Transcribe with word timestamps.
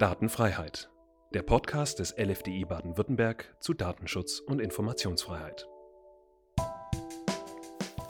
Datenfreiheit. 0.00 0.88
Der 1.34 1.42
Podcast 1.42 1.98
des 1.98 2.16
LFDI 2.16 2.64
Baden-Württemberg 2.64 3.54
zu 3.60 3.74
Datenschutz 3.74 4.40
und 4.40 4.58
Informationsfreiheit. 4.58 5.68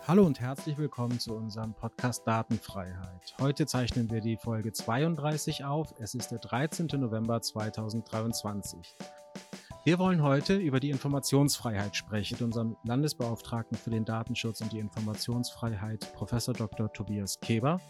Hallo 0.06 0.24
und 0.24 0.38
herzlich 0.38 0.79
willkommen 0.79 1.18
zu 1.18 1.34
unserem 1.34 1.74
Podcast 1.74 2.24
Datenfreiheit. 2.29 3.34
Heute 3.40 3.66
zeichnen 3.66 4.08
wir 4.08 4.21
die 4.21 4.37
Folge 4.37 4.72
32 4.72 5.64
auf. 5.64 5.92
Es 5.98 6.14
ist 6.14 6.31
der 6.31 6.38
13. 6.38 6.87
November 6.92 7.42
2023. 7.42 8.97
Wir 9.85 9.99
wollen 9.99 10.22
heute 10.22 10.59
über 10.59 10.79
die 10.79 10.91
Informationsfreiheit 10.91 11.97
sprechen 11.97 12.35
mit 12.35 12.43
unserem 12.43 12.77
Landesbeauftragten 12.85 13.77
für 13.77 13.91
den 13.91 14.04
Datenschutz 14.04 14.61
und 14.61 14.72
die 14.72 14.79
Informationsfreiheit, 14.79 16.12
Professor 16.15 16.55
Dr. 16.55 16.93
Tobias 16.93 17.41
Keber. 17.41 17.80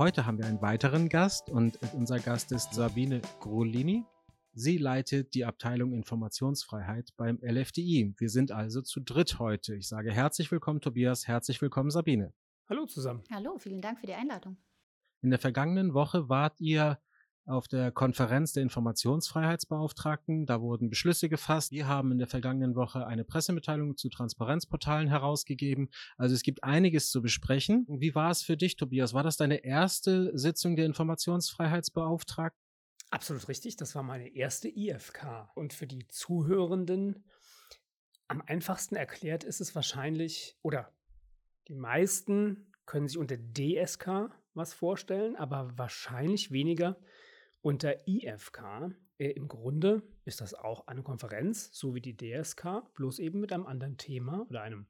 Heute 0.00 0.24
haben 0.24 0.38
wir 0.38 0.46
einen 0.46 0.62
weiteren 0.62 1.10
Gast 1.10 1.50
und 1.50 1.78
unser 1.92 2.20
Gast 2.20 2.52
ist 2.52 2.72
Sabine 2.72 3.20
Grolini. 3.38 4.06
Sie 4.54 4.78
leitet 4.78 5.34
die 5.34 5.44
Abteilung 5.44 5.92
Informationsfreiheit 5.92 7.10
beim 7.18 7.38
LFDI. 7.42 8.14
Wir 8.16 8.30
sind 8.30 8.50
also 8.50 8.80
zu 8.80 9.00
dritt 9.00 9.38
heute. 9.38 9.74
Ich 9.74 9.88
sage 9.88 10.10
herzlich 10.10 10.50
willkommen, 10.50 10.80
Tobias, 10.80 11.28
herzlich 11.28 11.60
willkommen, 11.60 11.90
Sabine. 11.90 12.32
Hallo 12.70 12.86
zusammen. 12.86 13.24
Hallo, 13.30 13.58
vielen 13.58 13.82
Dank 13.82 14.00
für 14.00 14.06
die 14.06 14.14
Einladung. 14.14 14.56
In 15.20 15.28
der 15.28 15.38
vergangenen 15.38 15.92
Woche 15.92 16.30
wart 16.30 16.58
ihr 16.62 16.98
auf 17.46 17.68
der 17.68 17.90
Konferenz 17.90 18.52
der 18.52 18.62
Informationsfreiheitsbeauftragten. 18.62 20.46
Da 20.46 20.60
wurden 20.60 20.88
Beschlüsse 20.88 21.28
gefasst. 21.28 21.72
Wir 21.72 21.88
haben 21.88 22.12
in 22.12 22.18
der 22.18 22.26
vergangenen 22.26 22.74
Woche 22.74 23.06
eine 23.06 23.24
Pressemitteilung 23.24 23.96
zu 23.96 24.08
Transparenzportalen 24.08 25.08
herausgegeben. 25.08 25.90
Also 26.16 26.34
es 26.34 26.42
gibt 26.42 26.64
einiges 26.64 27.10
zu 27.10 27.22
besprechen. 27.22 27.86
Wie 27.88 28.14
war 28.14 28.30
es 28.30 28.42
für 28.42 28.56
dich, 28.56 28.76
Tobias? 28.76 29.14
War 29.14 29.22
das 29.22 29.36
deine 29.36 29.64
erste 29.64 30.36
Sitzung 30.36 30.76
der 30.76 30.86
Informationsfreiheitsbeauftragten? 30.86 32.60
Absolut 33.10 33.48
richtig. 33.48 33.76
Das 33.76 33.94
war 33.94 34.02
meine 34.02 34.28
erste 34.28 34.68
IFK. 34.68 35.50
Und 35.54 35.72
für 35.72 35.86
die 35.86 36.06
Zuhörenden 36.08 37.24
am 38.28 38.42
einfachsten 38.46 38.94
erklärt 38.94 39.42
ist 39.42 39.60
es 39.60 39.74
wahrscheinlich, 39.74 40.56
oder 40.62 40.92
die 41.66 41.74
meisten 41.74 42.72
können 42.86 43.08
sich 43.08 43.18
unter 43.18 43.36
DSK 43.36 44.30
was 44.54 44.72
vorstellen, 44.74 45.36
aber 45.36 45.76
wahrscheinlich 45.76 46.52
weniger 46.52 46.96
unter 47.62 48.06
IFK. 48.06 48.94
Äh, 49.18 49.30
Im 49.30 49.48
Grunde 49.48 50.02
ist 50.24 50.40
das 50.40 50.54
auch 50.54 50.86
eine 50.86 51.02
Konferenz, 51.02 51.70
so 51.72 51.94
wie 51.94 52.00
die 52.00 52.16
DSK, 52.16 52.92
bloß 52.94 53.18
eben 53.18 53.40
mit 53.40 53.52
einem 53.52 53.66
anderen 53.66 53.96
Thema 53.96 54.46
oder 54.48 54.62
einem 54.62 54.86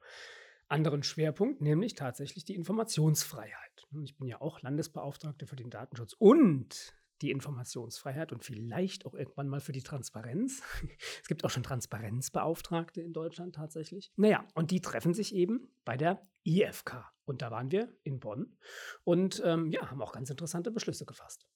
anderen 0.69 1.03
Schwerpunkt, 1.03 1.61
nämlich 1.61 1.95
tatsächlich 1.95 2.45
die 2.45 2.55
Informationsfreiheit. 2.55 3.89
Ich 4.05 4.17
bin 4.17 4.29
ja 4.29 4.41
auch 4.41 4.63
Landesbeauftragte 4.63 5.47
für 5.47 5.57
den 5.57 5.71
Datenschutz 5.71 6.15
und 6.17 6.95
die 7.23 7.31
Informationsfreiheit 7.31 8.33
und 8.33 8.45
vielleicht 8.45 9.05
auch 9.05 9.15
irgendwann 9.15 9.49
mal 9.49 9.61
für 9.61 9.73
die 9.73 9.83
Transparenz. 9.83 10.63
Es 11.21 11.29
gibt 11.29 11.45
auch 11.45 11.51
schon 11.51 11.63
Transparenzbeauftragte 11.63 13.03
in 13.03 13.13
Deutschland 13.13 13.55
tatsächlich. 13.55 14.13
Naja, 14.17 14.47
und 14.55 14.71
die 14.71 14.81
treffen 14.81 15.13
sich 15.13 15.35
eben 15.35 15.69
bei 15.85 15.97
der 15.97 16.27
IFK. 16.45 17.05
Und 17.25 17.43
da 17.43 17.51
waren 17.51 17.71
wir 17.71 17.93
in 18.03 18.21
Bonn 18.21 18.57
und 19.05 19.43
ähm, 19.45 19.71
ja, 19.71 19.91
haben 19.91 20.03
auch 20.03 20.13
ganz 20.13 20.31
interessante 20.31 20.71
Beschlüsse 20.71 21.05
gefasst. 21.05 21.47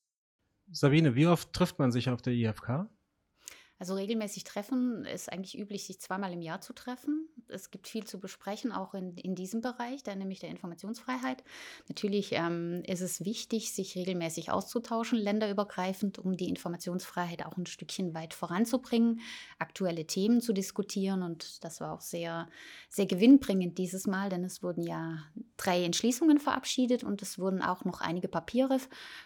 Sabine, 0.70 1.15
wie 1.15 1.27
oft 1.27 1.53
trifft 1.53 1.79
man 1.79 1.93
sich 1.93 2.11
auf 2.11 2.23
der 2.23 2.33
IFK? 2.33 2.87
Also 3.85 3.97
regelmäßig 3.97 4.45
treffen 4.45 5.05
ist 5.05 5.31
eigentlich 5.31 5.59
üblich, 5.59 5.85
sich 5.85 6.01
zweimal 6.01 6.33
im 6.33 6.41
Jahr 6.41 6.63
zu 6.63 6.73
treffen. 6.73 7.29
Es 7.49 7.71
gibt 7.71 7.87
viel 7.87 8.05
zu 8.05 8.19
besprechen, 8.19 8.73
auch 8.73 8.95
in, 8.95 9.15
in 9.19 9.35
diesem 9.35 9.61
Bereich, 9.61 10.03
da 10.03 10.15
nämlich 10.15 10.41
der 10.41 10.49
Informationsfreiheit. 10.49 11.45
Natürlich 11.87 12.33
ähm, 12.33 12.83
ist 12.87 13.03
es 13.03 13.27
wichtig, 13.27 13.75
sich 13.75 13.95
regelmäßig 13.95 14.51
auszutauschen, 14.51 15.19
länderübergreifend, 15.19 16.19
um 16.19 16.35
die 16.35 16.49
Informationsfreiheit 16.49 17.45
auch 17.45 17.59
ein 17.59 17.67
Stückchen 17.67 18.15
weit 18.15 18.33
voranzubringen, 18.33 19.21
aktuelle 19.59 20.07
Themen 20.07 20.41
zu 20.41 20.55
diskutieren. 20.55 21.23
Und 21.23 21.62
das 21.62 21.83
war 21.83 21.93
auch 21.93 22.01
sehr, 22.01 22.49
sehr 22.89 23.05
gewinnbringend 23.05 23.77
dieses 23.77 24.06
Mal, 24.06 24.31
denn 24.31 24.44
es 24.44 24.62
wurden 24.62 24.83
ja 24.83 25.19
drei 25.59 25.84
Entschließungen 25.84 26.39
verabschiedet 26.39 27.05
und 27.05 27.21
es 27.21 27.39
wurden 27.39 27.61
auch 27.61 27.84
noch 27.84 28.00
einige 28.00 28.28
Papiere 28.28 28.78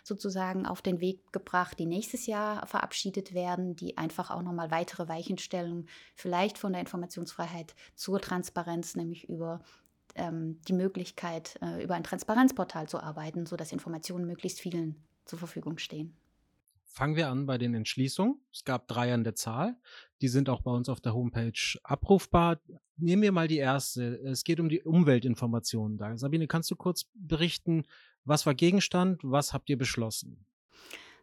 sozusagen 0.02 0.66
auf 0.66 0.82
den 0.82 1.00
Weg 1.00 1.32
gebracht, 1.32 1.78
die 1.78 1.86
nächstes 1.86 2.26
Jahr 2.26 2.66
verabschiedet 2.66 3.34
werden, 3.34 3.76
die 3.76 3.96
einfach 3.96 4.32
auch 4.32 4.47
nochmal 4.48 4.70
weitere 4.70 5.08
Weichenstellungen 5.08 5.88
vielleicht 6.14 6.58
von 6.58 6.72
der 6.72 6.80
Informationsfreiheit 6.80 7.74
zur 7.94 8.20
Transparenz, 8.20 8.96
nämlich 8.96 9.28
über 9.28 9.60
ähm, 10.14 10.60
die 10.66 10.72
Möglichkeit, 10.72 11.58
äh, 11.62 11.82
über 11.82 11.94
ein 11.94 12.04
Transparenzportal 12.04 12.88
zu 12.88 13.00
arbeiten, 13.00 13.46
sodass 13.46 13.72
Informationen 13.72 14.26
möglichst 14.26 14.60
vielen 14.60 14.96
zur 15.24 15.38
Verfügung 15.38 15.78
stehen. 15.78 16.16
Fangen 16.84 17.16
wir 17.16 17.28
an 17.28 17.46
bei 17.46 17.58
den 17.58 17.74
Entschließungen. 17.74 18.40
Es 18.52 18.64
gab 18.64 18.88
drei 18.88 19.12
an 19.12 19.22
der 19.22 19.34
Zahl. 19.34 19.76
Die 20.20 20.28
sind 20.28 20.48
auch 20.48 20.62
bei 20.62 20.70
uns 20.70 20.88
auf 20.88 21.00
der 21.00 21.14
Homepage 21.14 21.78
abrufbar. 21.84 22.58
Nehmen 22.96 23.22
wir 23.22 23.30
mal 23.30 23.46
die 23.46 23.58
erste. 23.58 24.18
Es 24.22 24.42
geht 24.42 24.58
um 24.58 24.68
die 24.68 24.82
Umweltinformationen. 24.82 25.98
Da. 25.98 26.16
Sabine, 26.16 26.48
kannst 26.48 26.70
du 26.70 26.76
kurz 26.76 27.04
berichten, 27.14 27.84
was 28.24 28.46
war 28.46 28.54
Gegenstand, 28.54 29.20
was 29.22 29.52
habt 29.52 29.70
ihr 29.70 29.78
beschlossen? 29.78 30.44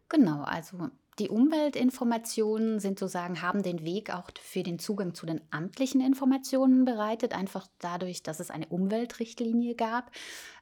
Genau, 0.08 0.42
also 0.44 0.90
die 1.18 1.30
Umweltinformationen 1.30 2.78
sind 2.78 2.98
sozusagen, 2.98 3.40
haben 3.40 3.62
den 3.62 3.84
Weg 3.84 4.12
auch 4.12 4.30
für 4.40 4.62
den 4.62 4.78
Zugang 4.78 5.14
zu 5.14 5.24
den 5.24 5.40
amtlichen 5.50 6.02
Informationen 6.02 6.84
bereitet, 6.84 7.34
einfach 7.34 7.66
dadurch, 7.78 8.22
dass 8.22 8.38
es 8.38 8.50
eine 8.50 8.66
Umweltrichtlinie 8.66 9.74
gab, 9.76 10.10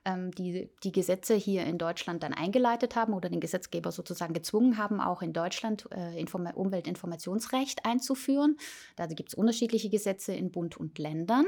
ähm, 0.04 0.30
die 0.30 0.70
die 0.84 0.92
Gesetze 0.92 1.34
hier 1.34 1.64
in 1.64 1.78
Deutschland 1.78 2.22
dann 2.22 2.34
eingeleitet 2.34 2.94
haben 2.94 3.14
oder 3.14 3.28
den 3.28 3.40
Gesetzgeber 3.40 3.90
sozusagen 3.90 4.32
gezwungen 4.32 4.78
haben, 4.78 5.00
auch 5.00 5.22
in 5.22 5.32
Deutschland 5.32 5.88
äh, 5.90 6.20
Inform 6.20 6.46
Umweltinformationsrecht 6.46 7.84
einzuführen. 7.84 8.56
Da 8.96 9.06
gibt 9.06 9.30
es 9.30 9.34
unterschiedliche 9.34 9.88
Gesetze 9.88 10.34
in 10.34 10.52
Bund 10.52 10.76
und 10.76 10.98
Ländern. 10.98 11.46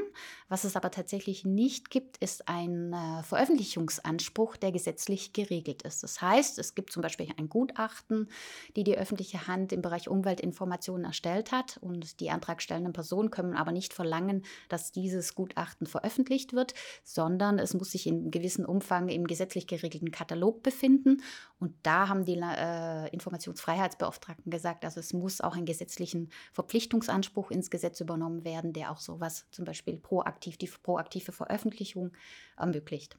Was 0.49 0.63
es 0.63 0.75
aber 0.75 0.91
tatsächlich 0.91 1.45
nicht 1.45 1.91
gibt, 1.91 2.17
ist 2.17 2.49
ein 2.49 2.93
äh, 2.93 3.23
Veröffentlichungsanspruch, 3.23 4.57
der 4.57 4.71
gesetzlich 4.71 5.31
geregelt 5.31 5.83
ist. 5.83 6.03
Das 6.03 6.21
heißt, 6.21 6.59
es 6.59 6.75
gibt 6.75 6.91
zum 6.91 7.03
Beispiel 7.03 7.27
ein 7.37 7.47
Gutachten, 7.47 8.27
die 8.75 8.83
die 8.83 8.96
öffentliche 8.97 9.47
Hand 9.47 9.71
im 9.71 9.81
Bereich 9.81 10.09
Umweltinformationen 10.09 11.05
erstellt 11.05 11.51
hat. 11.51 11.77
Und 11.77 12.19
die 12.19 12.29
antragstellenden 12.29 12.93
Personen 12.93 13.31
können 13.31 13.55
aber 13.55 13.71
nicht 13.71 13.93
verlangen, 13.93 14.43
dass 14.69 14.91
dieses 14.91 15.35
Gutachten 15.35 15.87
veröffentlicht 15.87 16.53
wird, 16.53 16.73
sondern 17.03 17.59
es 17.59 17.73
muss 17.73 17.91
sich 17.91 18.07
in 18.07 18.31
gewissem 18.31 18.65
Umfang 18.65 19.09
im 19.09 19.27
gesetzlich 19.27 19.67
geregelten 19.67 20.11
Katalog 20.11 20.63
befinden. 20.63 21.21
Und 21.59 21.73
da 21.83 22.09
haben 22.09 22.25
die 22.25 22.37
äh, 22.37 23.07
Informationsfreiheitsbeauftragten 23.09 24.51
gesagt, 24.51 24.85
also 24.85 24.99
es 24.99 25.13
muss 25.13 25.41
auch 25.41 25.55
einen 25.55 25.65
gesetzlichen 25.65 26.29
Verpflichtungsanspruch 26.53 27.51
ins 27.51 27.69
Gesetz 27.69 27.99
übernommen 27.99 28.43
werden, 28.43 28.73
der 28.73 28.91
auch 28.91 28.99
sowas 28.99 29.45
zum 29.51 29.65
Beispiel 29.65 29.97
proaktiv, 29.97 30.57
die 30.57 30.67
proaktive 30.67 31.31
Veröffentlichung 31.31 32.11
ermöglicht. 32.57 33.17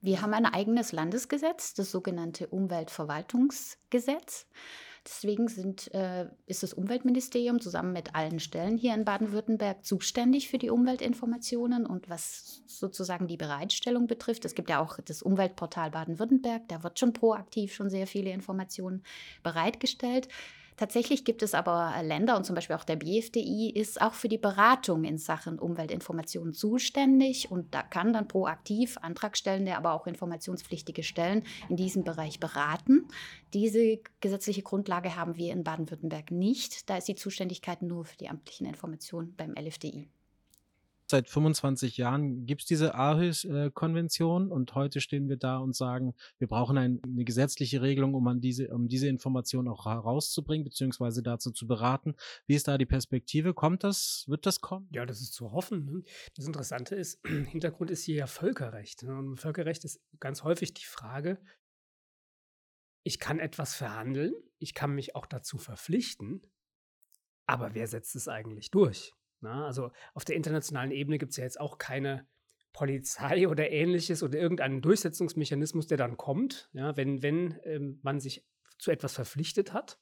Wir 0.00 0.22
haben 0.22 0.32
ein 0.32 0.46
eigenes 0.46 0.92
Landesgesetz, 0.92 1.74
das 1.74 1.90
sogenannte 1.90 2.46
Umweltverwaltungsgesetz. 2.46 4.46
Deswegen 5.04 5.48
sind, 5.48 5.92
äh, 5.94 6.26
ist 6.46 6.62
das 6.62 6.72
Umweltministerium 6.74 7.60
zusammen 7.60 7.92
mit 7.92 8.14
allen 8.14 8.40
Stellen 8.40 8.76
hier 8.76 8.94
in 8.94 9.04
Baden-Württemberg 9.04 9.84
zuständig 9.84 10.48
für 10.48 10.58
die 10.58 10.70
Umweltinformationen 10.70 11.86
und 11.86 12.08
was 12.08 12.62
sozusagen 12.66 13.26
die 13.26 13.36
Bereitstellung 13.36 14.06
betrifft. 14.06 14.44
Es 14.44 14.54
gibt 14.54 14.70
ja 14.70 14.80
auch 14.80 14.98
das 15.04 15.22
Umweltportal 15.22 15.90
Baden-Württemberg, 15.90 16.68
da 16.68 16.82
wird 16.82 16.98
schon 16.98 17.12
proaktiv 17.12 17.74
schon 17.74 17.90
sehr 17.90 18.06
viele 18.06 18.30
Informationen 18.30 19.02
bereitgestellt. 19.42 20.28
Tatsächlich 20.78 21.24
gibt 21.24 21.42
es 21.42 21.54
aber 21.54 21.92
Länder 22.04 22.36
und 22.36 22.44
zum 22.44 22.54
Beispiel 22.54 22.76
auch 22.76 22.84
der 22.84 22.94
BFDI 22.94 23.72
ist 23.74 24.00
auch 24.00 24.14
für 24.14 24.28
die 24.28 24.38
Beratung 24.38 25.02
in 25.02 25.18
Sachen 25.18 25.58
Umweltinformation 25.58 26.54
zuständig 26.54 27.50
und 27.50 27.74
da 27.74 27.82
kann 27.82 28.12
dann 28.12 28.28
proaktiv 28.28 28.96
Antragstellende, 29.02 29.76
aber 29.76 29.92
auch 29.92 30.06
informationspflichtige 30.06 31.02
Stellen 31.02 31.42
in 31.68 31.74
diesem 31.74 32.04
Bereich 32.04 32.38
beraten. 32.38 33.08
Diese 33.54 33.98
gesetzliche 34.20 34.62
Grundlage 34.62 35.16
haben 35.16 35.36
wir 35.36 35.52
in 35.52 35.64
Baden-Württemberg 35.64 36.30
nicht. 36.30 36.88
Da 36.88 36.96
ist 36.96 37.08
die 37.08 37.16
Zuständigkeit 37.16 37.82
nur 37.82 38.04
für 38.04 38.16
die 38.16 38.28
amtlichen 38.28 38.68
Informationen 38.68 39.34
beim 39.36 39.56
LFDI 39.56 40.08
seit 41.10 41.28
25 41.28 41.96
Jahren 41.96 42.46
gibt 42.46 42.62
es 42.62 42.66
diese 42.66 42.94
Aarhus-Konvention 42.94 44.50
und 44.50 44.74
heute 44.74 45.00
stehen 45.00 45.28
wir 45.28 45.36
da 45.36 45.58
und 45.58 45.74
sagen, 45.74 46.14
wir 46.38 46.48
brauchen 46.48 46.76
ein, 46.76 47.00
eine 47.02 47.24
gesetzliche 47.24 47.82
Regelung, 47.82 48.14
um 48.14 48.26
an 48.28 48.40
diese, 48.40 48.68
um 48.68 48.88
diese 48.88 49.08
Information 49.08 49.68
auch 49.68 49.86
herauszubringen, 49.86 50.64
beziehungsweise 50.64 51.22
dazu 51.22 51.50
zu 51.50 51.66
beraten. 51.66 52.14
Wie 52.46 52.54
ist 52.54 52.68
da 52.68 52.78
die 52.78 52.86
Perspektive? 52.86 53.54
Kommt 53.54 53.84
das? 53.84 54.24
Wird 54.26 54.46
das 54.46 54.60
kommen? 54.60 54.88
Ja, 54.92 55.06
das 55.06 55.20
ist 55.20 55.32
zu 55.32 55.52
hoffen. 55.52 55.84
Ne? 55.84 56.02
Das 56.36 56.46
Interessante 56.46 56.94
ist, 56.94 57.20
Hintergrund 57.26 57.90
ist 57.90 58.04
hier 58.04 58.16
ja 58.16 58.26
Völkerrecht. 58.26 59.02
Ne? 59.02 59.16
Und 59.16 59.38
Völkerrecht 59.38 59.84
ist 59.84 60.00
ganz 60.20 60.44
häufig 60.44 60.74
die 60.74 60.84
Frage, 60.84 61.40
ich 63.02 63.18
kann 63.18 63.38
etwas 63.38 63.74
verhandeln, 63.74 64.34
ich 64.58 64.74
kann 64.74 64.94
mich 64.94 65.14
auch 65.14 65.26
dazu 65.26 65.56
verpflichten, 65.56 66.42
aber 67.46 67.74
wer 67.74 67.86
setzt 67.86 68.14
es 68.16 68.28
eigentlich 68.28 68.70
durch? 68.70 69.14
Na, 69.40 69.66
also 69.66 69.90
auf 70.14 70.24
der 70.24 70.36
internationalen 70.36 70.90
Ebene 70.90 71.18
gibt 71.18 71.30
es 71.30 71.36
ja 71.36 71.44
jetzt 71.44 71.60
auch 71.60 71.78
keine 71.78 72.26
Polizei 72.72 73.48
oder 73.48 73.70
ähnliches 73.70 74.22
oder 74.22 74.38
irgendeinen 74.38 74.82
Durchsetzungsmechanismus, 74.82 75.86
der 75.86 75.98
dann 75.98 76.16
kommt, 76.16 76.68
ja, 76.72 76.96
wenn, 76.96 77.22
wenn 77.22 77.58
ähm, 77.64 77.98
man 78.02 78.20
sich 78.20 78.44
zu 78.78 78.90
etwas 78.90 79.14
verpflichtet 79.14 79.72
hat 79.72 79.98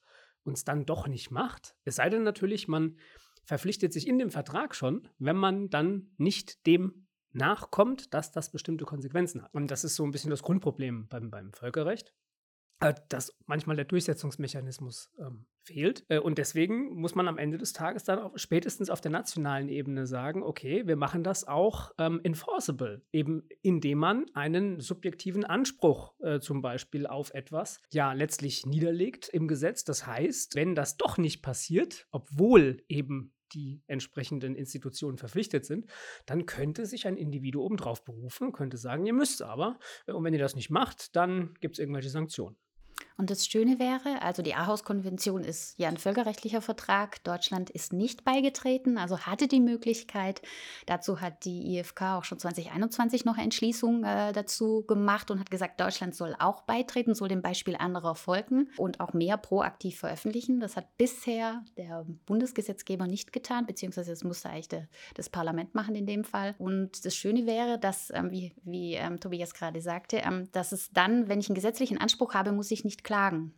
uns 0.47 0.63
dann 0.63 0.85
doch 0.85 1.07
nicht 1.07 1.29
macht. 1.29 1.75
Es 1.83 1.97
sei 1.97 2.09
denn 2.09 2.23
natürlich, 2.23 2.67
man 2.67 2.97
verpflichtet 3.43 3.93
sich 3.93 4.07
in 4.07 4.17
dem 4.17 4.31
Vertrag 4.31 4.73
schon, 4.73 5.07
wenn 5.19 5.35
man 5.35 5.69
dann 5.69 6.11
nicht 6.17 6.65
dem 6.65 7.07
nachkommt, 7.33 8.13
dass 8.13 8.31
das 8.31 8.51
bestimmte 8.51 8.85
Konsequenzen 8.85 9.43
hat. 9.43 9.53
Und 9.53 9.69
das 9.69 9.83
ist 9.83 9.95
so 9.95 10.03
ein 10.03 10.11
bisschen 10.11 10.31
das 10.31 10.41
Grundproblem 10.41 11.07
beim, 11.07 11.29
beim 11.29 11.53
Völkerrecht. 11.53 12.13
Äh, 12.79 12.93
dass 13.09 13.35
manchmal 13.47 13.75
der 13.75 13.85
Durchsetzungsmechanismus 13.85 15.11
ähm, 15.19 15.47
fehlt. 15.63 16.05
Äh, 16.09 16.19
und 16.19 16.37
deswegen 16.37 16.93
muss 16.93 17.15
man 17.15 17.27
am 17.27 17.39
Ende 17.39 17.57
des 17.57 17.73
Tages 17.73 18.03
dann 18.03 18.19
auch 18.19 18.37
spätestens 18.37 18.91
auf 18.91 19.01
der 19.01 19.09
nationalen 19.09 19.67
Ebene 19.67 20.05
sagen, 20.05 20.43
okay, 20.43 20.85
wir 20.85 20.95
machen 20.95 21.23
das 21.23 21.47
auch 21.47 21.91
ähm, 21.97 22.21
enforceable, 22.23 23.01
eben 23.11 23.49
indem 23.63 23.97
man 23.97 24.25
einen 24.35 24.79
subjektiven 24.79 25.43
Anspruch 25.43 26.13
äh, 26.19 26.39
zum 26.39 26.61
Beispiel 26.61 27.07
auf 27.07 27.33
etwas 27.33 27.81
ja 27.89 28.13
letztlich 28.13 28.67
niederlegt 28.67 29.27
im 29.29 29.47
Gesetz. 29.47 29.83
Das 29.83 30.05
heißt, 30.05 30.53
wenn 30.53 30.75
das 30.75 30.97
doch 30.97 31.17
nicht 31.17 31.41
passiert, 31.41 32.05
obwohl 32.11 32.83
eben 32.89 33.33
die 33.53 33.81
entsprechenden 33.87 34.55
Institutionen 34.55 35.17
verpflichtet 35.17 35.65
sind, 35.65 35.87
dann 36.27 36.45
könnte 36.45 36.85
sich 36.85 37.07
ein 37.07 37.17
Individuum 37.17 37.77
drauf 37.77 38.03
berufen 38.03 38.51
könnte 38.51 38.77
sagen, 38.77 39.05
ihr 39.07 39.13
müsst 39.13 39.41
aber. 39.41 39.79
Äh, 40.05 40.11
und 40.11 40.23
wenn 40.23 40.33
ihr 40.33 40.39
das 40.39 40.55
nicht 40.55 40.69
macht, 40.69 41.15
dann 41.15 41.55
gibt 41.59 41.75
es 41.75 41.79
irgendwelche 41.79 42.09
Sanktionen. 42.09 42.55
Und 43.17 43.31
das 43.31 43.47
Schöne 43.47 43.79
wäre, 43.79 44.21
also 44.21 44.43
die 44.43 44.53
Aarhus-Konvention 44.53 45.43
ist 45.43 45.73
ja 45.79 45.87
ein 45.87 45.97
völkerrechtlicher 45.97 46.61
Vertrag. 46.61 47.23
Deutschland 47.23 47.71
ist 47.71 47.91
nicht 47.91 48.23
beigetreten, 48.23 48.99
also 48.99 49.19
hatte 49.19 49.47
die 49.47 49.59
Möglichkeit. 49.59 50.41
Dazu 50.85 51.19
hat 51.19 51.43
die 51.43 51.77
IFK 51.77 52.01
auch 52.17 52.23
schon 52.23 52.37
2021 52.37 53.25
noch 53.25 53.37
Entschließung 53.37 54.03
äh, 54.03 54.33
dazu 54.33 54.83
gemacht 54.85 55.31
und 55.31 55.39
hat 55.39 55.49
gesagt, 55.49 55.79
Deutschland 55.81 56.15
soll 56.15 56.35
auch 56.37 56.61
beitreten, 56.61 57.15
soll 57.15 57.27
dem 57.27 57.41
Beispiel 57.41 57.75
anderer 57.75 58.13
folgen 58.13 58.69
und 58.77 58.99
auch 58.99 59.13
mehr 59.13 59.37
proaktiv 59.37 59.97
veröffentlichen. 59.97 60.59
Das 60.59 60.77
hat 60.77 60.97
bisher 60.97 61.63
der 61.75 62.05
Bundesgesetzgeber 62.27 63.07
nicht 63.07 63.33
getan, 63.33 63.65
beziehungsweise 63.65 64.11
das 64.11 64.23
musste 64.23 64.49
eigentlich 64.49 64.69
der, 64.69 64.87
das 65.15 65.29
Parlament 65.29 65.73
machen 65.73 65.95
in 65.95 66.05
dem 66.05 66.23
Fall. 66.23 66.53
Und 66.59 67.03
das 67.03 67.15
Schöne 67.15 67.47
wäre, 67.47 67.79
dass, 67.79 68.11
ähm, 68.13 68.29
wie, 68.29 68.53
wie 68.63 68.93
ähm, 68.93 69.19
Tobias 69.19 69.55
gerade 69.55 69.81
sagte, 69.81 70.17
ähm, 70.17 70.51
dass 70.51 70.71
es 70.71 70.91
dann, 70.91 71.27
wenn 71.27 71.39
ich 71.39 71.49
einen 71.49 71.55
gesetzlichen 71.55 71.97
Anspruch 71.97 72.35
habe, 72.35 72.51
muss 72.51 72.69
ich 72.69 72.85
nicht 72.87 73.03
klagen. 73.03 73.53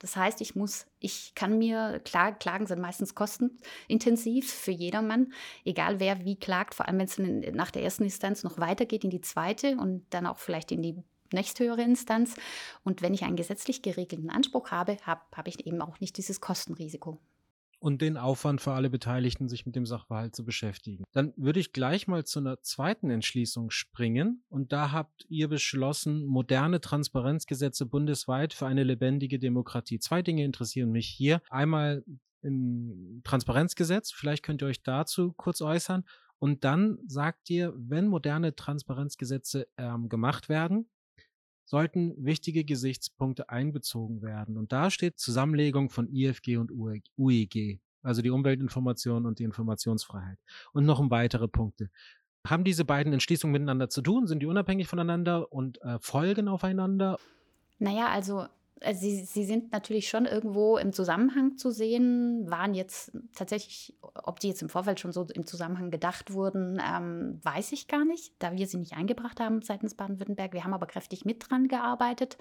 Das 0.00 0.16
heißt, 0.16 0.40
ich 0.40 0.56
muss, 0.56 0.86
ich 0.98 1.34
kann 1.34 1.58
mir, 1.58 2.00
klar, 2.04 2.32
Klagen 2.32 2.66
sind 2.66 2.80
meistens 2.80 3.14
kostenintensiv 3.14 4.50
für 4.50 4.70
jedermann, 4.70 5.32
egal 5.64 6.00
wer 6.00 6.24
wie 6.24 6.38
klagt, 6.38 6.74
vor 6.74 6.88
allem 6.88 6.98
wenn 6.98 7.06
es 7.06 7.54
nach 7.54 7.70
der 7.70 7.82
ersten 7.82 8.04
Instanz 8.04 8.42
noch 8.42 8.58
weitergeht 8.58 9.04
in 9.04 9.10
die 9.10 9.20
zweite 9.20 9.76
und 9.76 10.06
dann 10.10 10.26
auch 10.26 10.38
vielleicht 10.38 10.72
in 10.72 10.80
die 10.80 10.96
nächsthöhere 11.32 11.82
Instanz. 11.82 12.34
Und 12.82 13.02
wenn 13.02 13.12
ich 13.12 13.24
einen 13.24 13.36
gesetzlich 13.36 13.82
geregelten 13.82 14.30
Anspruch 14.30 14.70
habe, 14.70 14.96
habe 15.02 15.20
hab 15.36 15.46
ich 15.46 15.66
eben 15.66 15.82
auch 15.82 16.00
nicht 16.00 16.16
dieses 16.16 16.40
Kostenrisiko 16.40 17.20
und 17.80 18.02
den 18.02 18.16
Aufwand 18.16 18.60
für 18.60 18.72
alle 18.72 18.90
Beteiligten, 18.90 19.48
sich 19.48 19.66
mit 19.66 19.74
dem 19.74 19.86
Sachverhalt 19.86 20.36
zu 20.36 20.44
beschäftigen. 20.44 21.04
Dann 21.12 21.32
würde 21.36 21.60
ich 21.60 21.72
gleich 21.72 22.06
mal 22.06 22.24
zu 22.24 22.38
einer 22.38 22.60
zweiten 22.60 23.10
Entschließung 23.10 23.70
springen. 23.70 24.44
Und 24.48 24.72
da 24.72 24.92
habt 24.92 25.26
ihr 25.28 25.48
beschlossen, 25.48 26.26
moderne 26.26 26.80
Transparenzgesetze 26.80 27.86
bundesweit 27.86 28.52
für 28.52 28.66
eine 28.66 28.84
lebendige 28.84 29.38
Demokratie. 29.38 29.98
Zwei 29.98 30.22
Dinge 30.22 30.44
interessieren 30.44 30.90
mich 30.90 31.08
hier. 31.08 31.40
Einmal 31.48 32.04
im 32.42 33.22
Transparenzgesetz, 33.24 34.12
vielleicht 34.12 34.42
könnt 34.42 34.62
ihr 34.62 34.68
euch 34.68 34.82
dazu 34.82 35.32
kurz 35.32 35.60
äußern. 35.60 36.04
Und 36.38 36.64
dann 36.64 36.98
sagt 37.06 37.50
ihr, 37.50 37.74
wenn 37.76 38.08
moderne 38.08 38.54
Transparenzgesetze 38.54 39.68
ähm, 39.76 40.08
gemacht 40.08 40.48
werden, 40.48 40.88
sollten 41.70 42.12
wichtige 42.18 42.64
Gesichtspunkte 42.64 43.48
einbezogen 43.48 44.22
werden. 44.22 44.56
Und 44.56 44.72
da 44.72 44.90
steht 44.90 45.20
Zusammenlegung 45.20 45.88
von 45.88 46.12
IFG 46.12 46.56
und 46.56 46.72
UEG, 47.16 47.56
e 47.56 47.78
also 48.02 48.22
die 48.22 48.30
Umweltinformation 48.30 49.24
und 49.24 49.38
die 49.38 49.44
Informationsfreiheit. 49.44 50.38
Und 50.72 50.84
noch 50.84 50.98
um 50.98 51.12
weitere 51.12 51.46
Punkte. 51.46 51.88
Haben 52.44 52.64
diese 52.64 52.84
beiden 52.84 53.12
Entschließungen 53.12 53.52
miteinander 53.52 53.88
zu 53.88 54.02
tun? 54.02 54.26
Sind 54.26 54.40
die 54.40 54.46
unabhängig 54.46 54.88
voneinander 54.88 55.52
und 55.52 55.80
äh, 55.82 56.00
folgen 56.00 56.48
aufeinander? 56.48 57.20
Naja, 57.78 58.08
also 58.08 58.46
also 58.82 59.00
sie, 59.00 59.24
sie 59.24 59.44
sind 59.44 59.72
natürlich 59.72 60.08
schon 60.08 60.26
irgendwo 60.26 60.78
im 60.78 60.92
Zusammenhang 60.92 61.56
zu 61.56 61.70
sehen, 61.70 62.50
waren 62.50 62.74
jetzt 62.74 63.12
tatsächlich, 63.34 63.96
ob 64.00 64.40
die 64.40 64.48
jetzt 64.48 64.62
im 64.62 64.68
Vorfeld 64.68 65.00
schon 65.00 65.12
so 65.12 65.26
im 65.34 65.46
Zusammenhang 65.46 65.90
gedacht 65.90 66.32
wurden, 66.32 66.80
ähm, 66.80 67.40
weiß 67.42 67.72
ich 67.72 67.88
gar 67.88 68.04
nicht, 68.04 68.32
da 68.38 68.56
wir 68.56 68.66
sie 68.66 68.78
nicht 68.78 68.94
eingebracht 68.94 69.40
haben 69.40 69.62
seitens 69.62 69.94
Baden-Württemberg. 69.94 70.52
Wir 70.52 70.64
haben 70.64 70.74
aber 70.74 70.86
kräftig 70.86 71.24
mit 71.24 71.50
dran 71.50 71.68
gearbeitet 71.68 72.38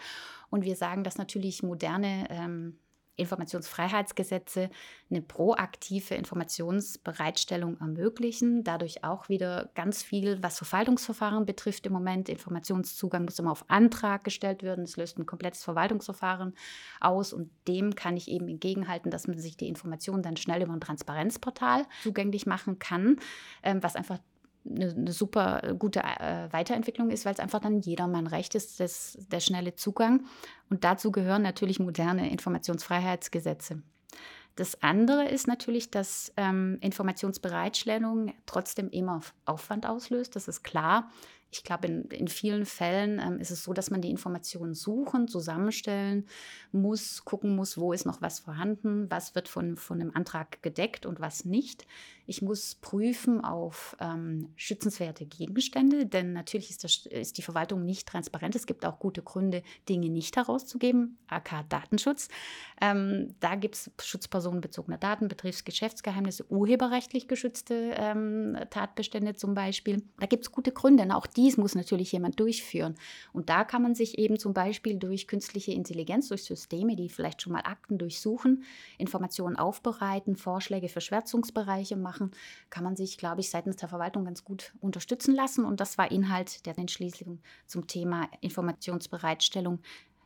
und 0.50 0.64
wir 0.64 0.76
sagen, 0.76 1.04
dass 1.04 1.18
natürlich 1.18 1.64
moderne 1.64 2.28
ähm, 2.30 2.80
Informationsfreiheitsgesetze 3.20 4.70
eine 5.10 5.22
proaktive 5.22 6.16
Informationsbereitstellung 6.16 7.80
ermöglichen. 7.80 8.64
Dadurch 8.64 9.04
auch 9.04 9.30
wieder 9.30 9.70
ganz 9.76 10.04
viel, 10.04 10.42
was 10.42 10.58
Verwaltungsverfahren 10.58 11.46
betrifft 11.46 11.86
im 11.86 11.94
Moment. 11.94 12.30
Informationszugang 12.30 13.26
muss 13.26 13.40
immer 13.40 13.52
auf 13.52 13.66
Antrag 13.70 14.24
gestellt 14.24 14.64
werden. 14.64 14.86
Das 14.86 14.98
löst 14.98 15.18
ein 15.18 15.26
komplettes 15.26 15.64
Verwaltungsverfahren 15.64 16.54
aus 17.00 17.34
und 17.34 17.50
dem 17.68 17.96
kann 17.96 18.18
ich 18.18 18.30
eben 18.30 18.48
entgegenhalten, 18.48 19.12
dass 19.12 19.28
man 19.28 19.38
sich 19.38 19.58
die 19.58 19.68
Informationen 19.68 20.24
dann 20.24 20.38
schnell 20.38 20.62
über 20.62 20.74
ein 20.74 20.82
Transparenzportal 20.82 21.86
zugänglich 22.04 22.46
machen 22.46 22.80
kann, 22.80 23.18
ähm, 23.64 23.84
was 23.84 23.96
einfach 23.96 24.20
eine, 24.70 24.92
eine 24.92 25.12
super 25.12 25.76
gute 25.78 26.02
äh, 26.02 26.52
Weiterentwicklung 26.52 27.10
ist, 27.10 27.26
weil 27.26 27.34
es 27.34 27.40
einfach 27.40 27.60
dann 27.60 27.82
jedermann 27.82 28.28
recht 28.28 28.56
ist, 28.56 28.80
das, 28.80 29.18
der 29.32 29.40
schnelle 29.40 29.76
Zugang. 29.76 30.26
Und 30.70 30.84
dazu 30.84 31.12
gehören 31.12 31.42
natürlich 31.42 31.80
moderne 31.80 32.30
Informationsfreiheitsgesetze. 32.32 33.82
Das 34.56 34.82
andere 34.82 35.30
ist 35.30 35.48
natürlich, 35.48 35.90
dass 35.90 36.34
ähm, 36.36 36.78
Informationsbereitstellung 36.82 38.34
trotzdem 38.46 38.90
immer 38.90 39.22
Aufwand 39.46 39.86
auslöst. 39.86 40.36
Das 40.36 40.50
ist 40.50 40.64
klar. 40.64 41.10
Ich 41.52 41.64
glaube, 41.64 41.88
in, 41.88 42.04
in 42.06 42.28
vielen 42.28 42.66
Fällen 42.66 43.20
ähm, 43.20 43.40
ist 43.40 43.52
es 43.52 43.64
so, 43.64 43.74
dass 43.74 43.90
man 43.90 44.02
die 44.02 44.12
Informationen 44.12 44.76
suchen, 44.76 45.28
zusammenstellen 45.28 46.28
muss, 46.72 47.24
gucken 47.26 47.56
muss, 47.56 47.78
wo 47.78 47.94
ist 47.94 48.06
noch 48.06 48.22
was 48.22 48.40
vorhanden, 48.40 49.10
was 49.10 49.34
wird 49.34 49.48
von, 49.48 49.78
von 49.78 50.02
einem 50.02 50.12
Antrag 50.14 50.62
gedeckt 50.62 51.06
und 51.06 51.20
was 51.20 51.46
nicht. 51.46 51.88
Ich 52.30 52.44
muss 52.44 52.76
prüfen 52.76 53.44
auf 53.44 53.98
ähm, 54.00 54.50
schützenswerte 54.56 55.26
Gegenstände, 55.26 56.06
denn 56.06 56.32
natürlich 56.32 56.70
ist, 56.70 56.84
das, 56.84 57.08
ist 57.08 57.40
die 57.40 57.42
Verwaltung 57.42 57.86
nicht 57.86 58.08
transparent. 58.08 58.56
Es 58.56 58.68
gibt 58.68 58.86
auch 58.86 59.00
gute 59.00 59.24
Gründe, 59.24 59.64
Dinge 59.90 60.10
nicht 60.10 60.38
herauszugeben, 60.38 61.18
aka 61.28 61.64
Datenschutz. 61.64 62.28
Ähm, 62.82 63.34
da 63.40 63.56
gibt 63.56 63.76
es 63.76 63.92
schutzpersonenbezogene 64.00 65.00
Daten, 65.00 65.28
Betriebsgeschäftsgeheimnisse, 65.28 66.46
urheberrechtlich 66.52 67.28
geschützte 67.28 67.96
ähm, 67.98 68.56
Tatbestände 68.70 69.34
zum 69.34 69.56
Beispiel. 69.56 70.04
Da 70.20 70.28
gibt 70.28 70.44
es 70.44 70.52
gute 70.52 70.72
Gründe. 70.72 71.02
Und 71.02 71.12
auch 71.12 71.26
dies 71.26 71.58
muss 71.58 71.74
natürlich 71.74 72.12
jemand 72.12 72.40
durchführen. 72.40 72.94
Und 73.34 73.50
da 73.50 73.64
kann 73.64 73.82
man 73.82 73.96
sich 73.96 74.20
eben 74.20 74.38
zum 74.38 74.54
Beispiel 74.54 74.98
durch 74.98 75.28
künstliche 75.28 75.72
Intelligenz, 75.72 76.28
durch 76.28 76.44
Systeme, 76.44 76.96
die 76.96 77.10
vielleicht 77.10 77.42
schon 77.42 77.54
mal 77.54 77.62
Akten 77.62 77.98
durchsuchen, 77.98 78.66
Informationen 79.00 79.56
aufbereiten, 79.56 80.36
Vorschläge 80.36 80.90
für 80.90 81.02
Schwärzungsbereiche 81.02 81.96
machen, 81.96 82.19
machen, 82.20 82.32
kann 82.70 82.84
man 82.84 82.96
sich, 82.96 83.18
glaube 83.18 83.42
ich, 83.42 83.50
seitens 83.50 83.78
der 83.78 83.90
Verwaltung 83.90 84.26
ganz 84.26 84.44
gut 84.44 84.74
unterstützen 84.80 85.36
lassen. 85.36 85.66
Und 85.66 85.80
das 85.80 85.98
war 85.98 86.12
Inhalt 86.12 86.66
der 86.66 86.78
Entschließung 86.78 87.40
zum 87.66 87.88
Thema 87.88 88.30
Informationsbereitstellung 88.42 89.80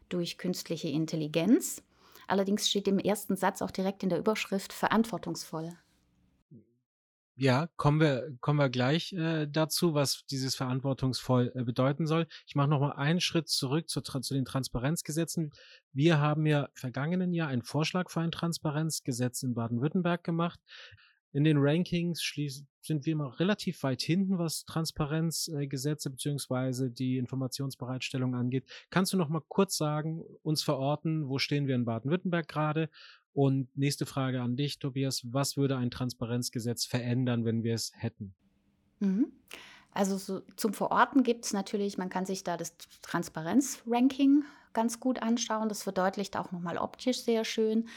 durch 0.10 0.38
künstliche 0.38 0.90
Intelligenz. 0.90 1.82
Allerdings 2.28 2.70
steht 2.70 2.88
im 2.88 3.00
ersten 3.00 3.36
Satz 3.36 3.62
auch 3.62 3.72
direkt 3.72 4.04
in 4.04 4.10
der 4.10 4.20
Überschrift 4.20 4.74
verantwortungsvoll. 4.74 5.74
Ja, 7.36 7.68
kommen 7.78 8.00
wir, 8.00 8.38
kommen 8.42 8.60
wir 8.60 8.70
gleich 8.70 9.12
äh, 9.14 9.48
dazu, 9.48 9.96
was 9.96 10.24
dieses 10.28 10.54
verantwortungsvoll 10.54 11.52
äh, 11.56 11.64
bedeuten 11.64 12.06
soll. 12.06 12.28
Ich 12.46 12.54
mache 12.54 12.70
nochmal 12.70 12.94
einen 12.94 13.20
Schritt 13.22 13.50
zurück 13.50 13.90
zu, 13.90 14.02
zu, 14.02 14.34
den 14.36 14.46
Transparenzgesetzen. 14.46 15.52
Wir 15.94 16.20
haben 16.20 16.46
ja 16.46 16.70
vergangenen 16.76 17.34
Jahr 17.34 17.48
einen 17.48 17.64
Vorschlag 17.64 18.12
für 18.12 18.20
ein 18.22 18.30
Transparenzgesetz 18.30 19.42
in 19.42 19.56
Baden-Württemberg 19.56 20.24
gemacht. 20.24 20.60
In 21.34 21.44
den 21.44 21.58
Rankings 21.58 22.22
sind 22.82 23.06
wir 23.06 23.14
immer 23.14 23.40
relativ 23.40 23.82
weit 23.82 24.04
hinten, 24.04 24.38
was 24.38 24.66
Transparenzgesetze 24.66 26.10
äh, 26.10 26.12
beziehungsweise 26.12 26.92
die 26.92 27.18
Informationsbereitstellung 27.18 28.36
angeht. 28.36 28.66
Kannst 28.92 29.14
du 29.14 29.18
noch 29.18 29.30
mal 29.30 29.42
kurz 29.48 29.76
sagen, 29.76 30.24
uns 30.44 30.62
verorten, 30.62 31.28
wo 31.28 31.40
stehen 31.40 31.68
wir 31.68 31.74
in 31.74 31.86
Baden-Württemberg 31.86 32.48
gerade? 32.48 32.90
Und 33.34 33.76
nächste 33.76 34.06
Frage 34.06 34.42
an 34.44 34.56
dich, 34.56 34.78
Tobias. 34.78 35.24
Was 35.32 35.58
würde 35.58 35.76
ein 35.76 35.90
Transparenzgesetz 35.90 36.86
verändern, 36.86 37.46
wenn 37.46 37.64
wir 37.64 37.74
es 37.74 37.92
hätten? 37.96 38.36
Mhm. 39.00 39.32
Also 39.92 40.18
so, 40.18 40.42
zum 40.56 40.74
Verorten 40.74 41.24
gibt 41.24 41.46
es 41.46 41.54
natürlich, 41.54 41.98
man 41.98 42.10
kann 42.10 42.28
sich 42.28 42.44
da 42.44 42.58
das 42.58 42.76
Transparenzranking 43.02 44.44
ganz 44.74 45.00
gut 45.00 45.22
anschauen. 45.22 45.70
Das 45.70 45.82
verdeutlicht 45.82 46.38
auch 46.38 46.52
nochmal 46.52 46.78
optisch 46.78 47.22
sehr 47.22 47.44
schön, 47.44 47.88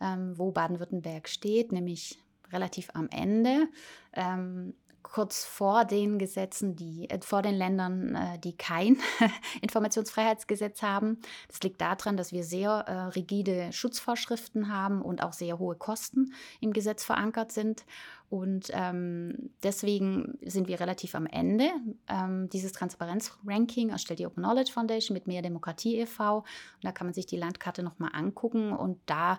ähm, 0.00 0.38
wo 0.38 0.50
Baden-Württemberg 0.50 1.28
steht, 1.28 1.72
nämlich 1.72 2.18
relativ 2.52 2.90
am 2.94 3.08
Ende. 3.10 3.68
Ähm, 4.12 4.74
kurz 5.06 5.44
vor 5.44 5.84
den 5.84 6.18
Gesetzen, 6.18 6.74
die 6.74 7.08
äh, 7.08 7.20
vor 7.20 7.40
den 7.40 7.54
Ländern, 7.54 8.14
äh, 8.14 8.38
die 8.38 8.56
kein 8.56 8.98
Informationsfreiheitsgesetz 9.62 10.82
haben. 10.82 11.18
Das 11.48 11.60
liegt 11.60 11.80
daran, 11.80 12.16
dass 12.16 12.32
wir 12.32 12.42
sehr 12.42 12.70
äh, 12.70 12.92
rigide 13.14 13.72
Schutzvorschriften 13.72 14.72
haben 14.72 15.02
und 15.02 15.22
auch 15.22 15.32
sehr 15.32 15.58
hohe 15.58 15.76
Kosten 15.76 16.34
im 16.60 16.72
Gesetz 16.72 17.04
verankert 17.04 17.52
sind. 17.52 17.84
Und 18.28 18.70
ähm, 18.72 19.50
deswegen 19.62 20.38
sind 20.44 20.66
wir 20.66 20.80
relativ 20.80 21.14
am 21.14 21.26
Ende. 21.26 21.70
Ähm, 22.08 22.48
dieses 22.48 22.72
Transparenzranking 22.72 23.90
erstellt 23.90 24.18
die 24.18 24.26
Open 24.26 24.42
Knowledge 24.42 24.72
Foundation 24.72 25.14
mit 25.14 25.28
Mehr 25.28 25.42
Demokratie 25.42 26.00
e.V. 26.00 26.38
Und 26.38 26.46
da 26.82 26.90
kann 26.90 27.06
man 27.06 27.14
sich 27.14 27.26
die 27.26 27.36
Landkarte 27.36 27.84
nochmal 27.84 28.10
angucken. 28.12 28.72
Und 28.72 28.98
da 29.06 29.38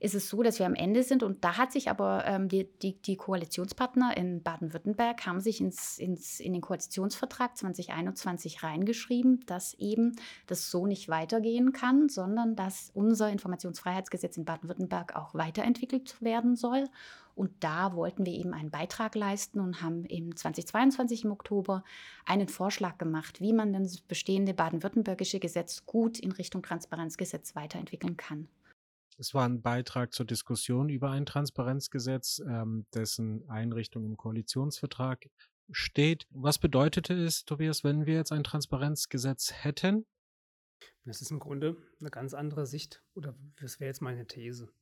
ist 0.00 0.14
es 0.14 0.30
so, 0.30 0.42
dass 0.42 0.58
wir 0.58 0.66
am 0.66 0.74
Ende 0.74 1.02
sind. 1.02 1.22
Und 1.22 1.44
da 1.44 1.58
hat 1.58 1.72
sich 1.72 1.90
aber 1.90 2.24
ähm, 2.26 2.48
die, 2.48 2.64
die, 2.82 3.00
die, 3.00 3.16
Koalitionspartner 3.16 4.16
in 4.16 4.42
Baden-Württemberg 4.42 5.26
haben 5.26 5.40
sich 5.40 5.60
ins, 5.60 5.98
ins, 5.98 6.40
in 6.40 6.54
den 6.54 6.62
Koalitionsvertrag 6.62 7.56
2021 7.56 8.62
reingeschrieben, 8.62 9.44
dass 9.46 9.74
eben 9.74 10.16
das 10.46 10.70
so 10.70 10.86
nicht 10.86 11.10
weitergehen 11.10 11.72
kann, 11.72 12.08
sondern 12.08 12.56
dass 12.56 12.90
unser 12.94 13.30
Informationsfreiheitsgesetz 13.30 14.38
in 14.38 14.46
Baden-Württemberg 14.46 15.14
auch 15.14 15.34
weiterentwickelt 15.34 16.20
werden 16.22 16.56
soll. 16.56 16.86
Und 17.34 17.52
da 17.60 17.94
wollten 17.94 18.24
wir 18.24 18.32
eben 18.32 18.54
einen 18.54 18.70
Beitrag 18.70 19.14
leisten 19.14 19.60
und 19.60 19.82
haben 19.82 20.04
im 20.06 20.34
2022 20.34 21.24
im 21.24 21.30
Oktober 21.30 21.84
einen 22.24 22.48
Vorschlag 22.48 22.96
gemacht, 22.98 23.40
wie 23.40 23.52
man 23.52 23.72
das 23.72 24.00
bestehende 24.00 24.54
baden-württembergische 24.54 25.40
Gesetz 25.40 25.84
gut 25.84 26.18
in 26.18 26.32
Richtung 26.32 26.62
Transparenzgesetz 26.62 27.54
weiterentwickeln 27.54 28.16
kann. 28.16 28.48
Es 29.20 29.34
war 29.34 29.44
ein 29.44 29.60
Beitrag 29.60 30.14
zur 30.14 30.24
Diskussion 30.24 30.88
über 30.88 31.10
ein 31.10 31.26
Transparenzgesetz, 31.26 32.40
ähm, 32.48 32.86
dessen 32.94 33.46
Einrichtung 33.50 34.06
im 34.06 34.16
Koalitionsvertrag 34.16 35.28
steht. 35.70 36.26
Was 36.30 36.58
bedeutete 36.58 37.12
es, 37.12 37.44
Tobias, 37.44 37.84
wenn 37.84 38.06
wir 38.06 38.14
jetzt 38.14 38.32
ein 38.32 38.44
Transparenzgesetz 38.44 39.52
hätten? 39.52 40.06
Das 41.04 41.20
ist 41.20 41.30
im 41.30 41.38
Grunde 41.38 41.76
eine 42.00 42.08
ganz 42.08 42.32
andere 42.32 42.64
Sicht, 42.64 43.02
oder 43.14 43.36
das 43.60 43.78
wäre 43.78 43.88
jetzt 43.88 44.00
meine 44.00 44.26
These. 44.26 44.72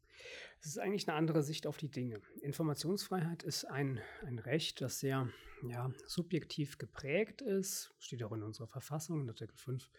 Es 0.60 0.68
ist 0.68 0.78
eigentlich 0.78 1.08
eine 1.08 1.16
andere 1.16 1.42
Sicht 1.42 1.66
auf 1.66 1.76
die 1.76 1.90
Dinge. 1.90 2.22
Informationsfreiheit 2.40 3.42
ist 3.42 3.64
ein, 3.64 4.00
ein 4.24 4.38
Recht, 4.38 4.80
das 4.80 5.00
sehr 5.00 5.28
ja, 5.68 5.90
subjektiv 6.06 6.78
geprägt 6.78 7.42
ist, 7.42 7.92
steht 7.98 8.22
auch 8.22 8.32
in 8.32 8.44
unserer 8.44 8.68
Verfassung, 8.68 9.22
in 9.22 9.28
Artikel 9.28 9.56
5 9.56 9.90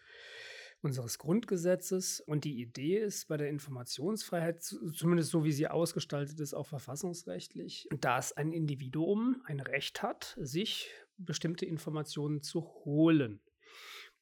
unseres 0.82 1.18
Grundgesetzes. 1.18 2.22
Und 2.22 2.44
die 2.44 2.62
Idee 2.62 2.98
ist 2.98 3.28
bei 3.28 3.38
der 3.38 3.50
Informationsfreiheit, 3.50 4.64
zumindest 4.64 5.32
so 5.32 5.44
wie 5.44 5.52
sie 5.52 5.68
ausgestaltet 5.68 6.40
ist, 6.40 6.54
auch 6.54 6.68
verfassungsrechtlich, 6.68 7.88
dass 8.00 8.34
ein 8.34 8.52
Individuum 8.52 9.42
ein 9.46 9.60
Recht 9.60 10.02
hat, 10.02 10.38
sich 10.40 10.90
bestimmte 11.18 11.66
Informationen 11.66 12.42
zu 12.42 12.62
holen. 12.86 13.42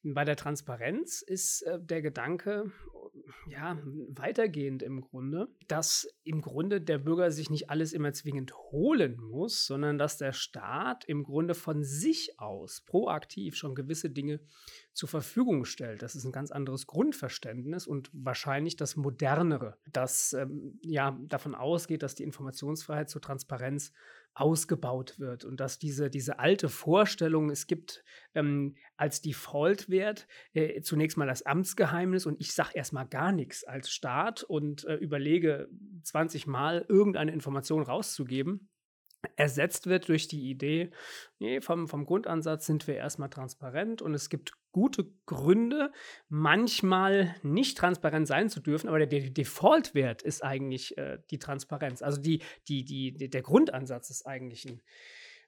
Bei 0.02 0.24
der 0.24 0.36
Transparenz 0.36 1.22
ist 1.22 1.62
äh, 1.62 1.78
der 1.80 2.02
Gedanke, 2.02 2.70
ja, 3.46 3.78
weitergehend 4.08 4.82
im 4.82 5.00
Grunde, 5.00 5.48
dass 5.66 6.08
im 6.24 6.40
Grunde 6.40 6.80
der 6.80 6.98
Bürger 6.98 7.30
sich 7.30 7.50
nicht 7.50 7.70
alles 7.70 7.92
immer 7.92 8.12
zwingend 8.12 8.54
holen 8.54 9.20
muss, 9.20 9.66
sondern 9.66 9.98
dass 9.98 10.18
der 10.18 10.32
Staat 10.32 11.04
im 11.04 11.24
Grunde 11.24 11.54
von 11.54 11.84
sich 11.84 12.38
aus 12.38 12.82
proaktiv 12.82 13.56
schon 13.56 13.74
gewisse 13.74 14.10
Dinge 14.10 14.40
zur 14.92 15.08
Verfügung 15.08 15.64
stellt. 15.64 16.02
Das 16.02 16.14
ist 16.14 16.24
ein 16.24 16.32
ganz 16.32 16.50
anderes 16.50 16.86
Grundverständnis 16.86 17.86
und 17.86 18.10
wahrscheinlich 18.12 18.76
das 18.76 18.96
modernere, 18.96 19.78
das 19.92 20.32
ähm, 20.32 20.78
ja 20.82 21.18
davon 21.22 21.54
ausgeht, 21.54 22.02
dass 22.02 22.14
die 22.14 22.24
Informationsfreiheit 22.24 23.08
zur 23.08 23.22
Transparenz 23.22 23.92
ausgebaut 24.40 25.18
wird 25.18 25.44
und 25.44 25.58
dass 25.58 25.78
diese, 25.78 26.10
diese 26.10 26.38
alte 26.38 26.68
Vorstellung, 26.68 27.50
es 27.50 27.66
gibt 27.66 28.04
ähm, 28.34 28.76
als 28.96 29.20
Default-Wert 29.20 30.28
äh, 30.52 30.80
zunächst 30.80 31.16
mal 31.16 31.26
das 31.26 31.42
Amtsgeheimnis 31.42 32.26
und 32.26 32.40
ich 32.40 32.52
sage 32.52 32.70
erstmal 32.74 33.08
gar 33.08 33.32
nichts 33.32 33.64
als 33.64 33.90
Staat 33.90 34.44
und 34.44 34.84
äh, 34.84 34.94
überlege 34.94 35.68
20 36.04 36.46
Mal 36.46 36.84
irgendeine 36.88 37.32
Information 37.32 37.82
rauszugeben, 37.82 38.68
ersetzt 39.36 39.86
wird 39.88 40.08
durch 40.08 40.28
die 40.28 40.48
Idee, 40.48 40.90
nee, 41.38 41.60
vom, 41.60 41.88
vom 41.88 42.06
Grundansatz 42.06 42.66
sind 42.66 42.86
wir 42.86 42.94
erstmal 42.94 43.30
transparent 43.30 44.02
und 44.02 44.14
es 44.14 44.28
gibt 44.28 44.52
gute 44.78 45.10
Gründe, 45.26 45.90
manchmal 46.28 47.34
nicht 47.42 47.76
transparent 47.76 48.28
sein 48.28 48.48
zu 48.48 48.60
dürfen, 48.60 48.86
aber 48.86 49.00
der, 49.00 49.08
der 49.08 49.30
Default-Wert 49.30 50.22
ist 50.22 50.44
eigentlich 50.44 50.96
äh, 50.96 51.18
die 51.32 51.40
Transparenz. 51.40 52.00
Also 52.00 52.20
die, 52.20 52.42
die, 52.68 52.84
die, 52.84 53.28
der 53.28 53.42
Grundansatz 53.42 54.08
ist 54.10 54.24
eigentlich 54.24 54.66
ein, 54.66 54.80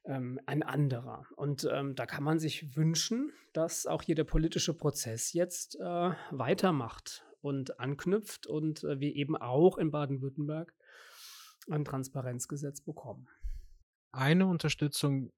ähm, 0.04 0.40
ein 0.46 0.64
anderer. 0.64 1.26
Und 1.36 1.68
ähm, 1.72 1.94
da 1.94 2.06
kann 2.06 2.24
man 2.24 2.40
sich 2.40 2.76
wünschen, 2.76 3.32
dass 3.52 3.86
auch 3.86 4.02
hier 4.02 4.16
der 4.16 4.24
politische 4.24 4.74
Prozess 4.74 5.32
jetzt 5.32 5.76
äh, 5.76 6.10
weitermacht 6.32 7.24
und 7.40 7.78
anknüpft 7.78 8.48
und 8.48 8.82
äh, 8.82 8.98
wir 8.98 9.14
eben 9.14 9.36
auch 9.36 9.78
in 9.78 9.92
Baden-Württemberg 9.92 10.74
ein 11.70 11.84
Transparenzgesetz 11.84 12.80
bekommen. 12.80 13.28
Eine 14.10 14.46
Unterstützung 14.46 15.30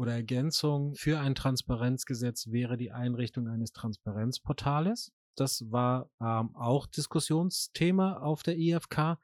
oder 0.00 0.14
Ergänzung 0.14 0.94
für 0.94 1.20
ein 1.20 1.34
Transparenzgesetz 1.34 2.46
wäre 2.50 2.78
die 2.78 2.90
Einrichtung 2.90 3.48
eines 3.48 3.72
Transparenzportales. 3.72 5.12
Das 5.36 5.70
war 5.70 6.08
ähm, 6.22 6.56
auch 6.56 6.86
Diskussionsthema 6.86 8.14
auf 8.14 8.42
der 8.42 8.56
IFK. 8.56 9.18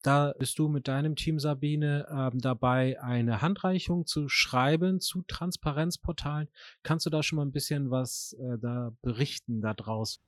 Da 0.00 0.32
bist 0.38 0.58
du 0.58 0.68
mit 0.68 0.88
deinem 0.88 1.16
Team, 1.16 1.38
Sabine, 1.38 2.06
ähm, 2.10 2.40
dabei, 2.40 3.00
eine 3.02 3.42
Handreichung 3.42 4.06
zu 4.06 4.30
schreiben 4.30 5.00
zu 5.00 5.20
Transparenzportalen. 5.20 6.48
Kannst 6.82 7.04
du 7.04 7.10
da 7.10 7.22
schon 7.22 7.36
mal 7.36 7.44
ein 7.44 7.52
bisschen 7.52 7.90
was 7.90 8.34
äh, 8.40 8.58
da 8.58 8.90
berichten 9.02 9.60
daraus? 9.60 10.18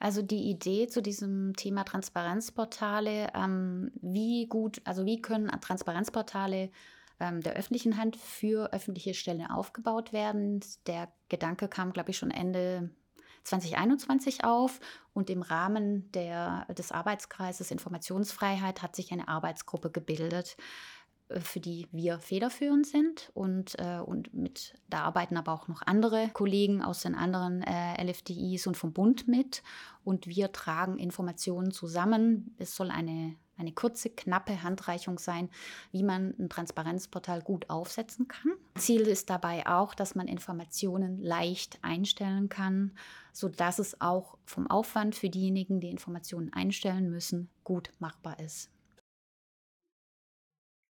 Also 0.00 0.20
die 0.20 0.50
Idee 0.50 0.88
zu 0.88 1.00
diesem 1.00 1.54
Thema 1.54 1.84
Transparenzportale, 1.84 3.28
ähm, 3.34 3.92
wie 4.02 4.46
gut, 4.46 4.80
also 4.84 5.06
wie 5.06 5.22
können 5.22 5.48
Transparenzportale 5.60 6.70
ähm, 7.20 7.40
der 7.40 7.54
öffentlichen 7.54 7.96
Hand 7.96 8.16
für 8.16 8.72
öffentliche 8.72 9.14
Stellen 9.14 9.46
aufgebaut 9.46 10.12
werden. 10.12 10.60
Der 10.86 11.08
Gedanke 11.28 11.68
kam, 11.68 11.92
glaube 11.92 12.10
ich, 12.10 12.18
schon 12.18 12.30
Ende 12.30 12.90
2021 13.44 14.44
auf 14.44 14.80
und 15.12 15.30
im 15.30 15.42
Rahmen 15.42 16.10
der, 16.12 16.66
des 16.74 16.92
Arbeitskreises 16.92 17.70
Informationsfreiheit 17.70 18.82
hat 18.82 18.94
sich 18.94 19.12
eine 19.12 19.28
Arbeitsgruppe 19.28 19.90
gebildet, 19.90 20.56
äh, 21.28 21.40
für 21.40 21.60
die 21.60 21.88
wir 21.90 22.20
federführend 22.20 22.86
sind 22.86 23.30
und, 23.34 23.78
äh, 23.78 23.98
und 23.98 24.32
mit, 24.34 24.74
da 24.88 25.00
arbeiten 25.00 25.36
aber 25.36 25.52
auch 25.52 25.68
noch 25.68 25.82
andere 25.82 26.28
Kollegen 26.32 26.82
aus 26.82 27.02
den 27.02 27.14
anderen 27.14 27.62
äh, 27.62 28.02
LFDIs 28.02 28.66
und 28.66 28.76
vom 28.76 28.92
Bund 28.92 29.28
mit 29.28 29.62
und 30.04 30.26
wir 30.26 30.52
tragen 30.52 30.98
Informationen 30.98 31.70
zusammen. 31.70 32.54
Es 32.58 32.76
soll 32.76 32.90
eine 32.90 33.34
eine 33.58 33.72
kurze, 33.72 34.10
knappe 34.10 34.62
Handreichung 34.62 35.18
sein, 35.18 35.50
wie 35.92 36.02
man 36.02 36.34
ein 36.38 36.48
Transparenzportal 36.48 37.42
gut 37.42 37.68
aufsetzen 37.68 38.28
kann. 38.28 38.52
Ziel 38.76 39.02
ist 39.02 39.28
dabei 39.30 39.66
auch, 39.66 39.94
dass 39.94 40.14
man 40.14 40.28
Informationen 40.28 41.20
leicht 41.22 41.78
einstellen 41.82 42.48
kann, 42.48 42.92
sodass 43.32 43.78
es 43.78 44.00
auch 44.00 44.38
vom 44.44 44.68
Aufwand 44.68 45.14
für 45.14 45.28
diejenigen, 45.28 45.80
die 45.80 45.90
Informationen 45.90 46.52
einstellen 46.52 47.10
müssen, 47.10 47.50
gut 47.64 47.90
machbar 47.98 48.38
ist. 48.40 48.70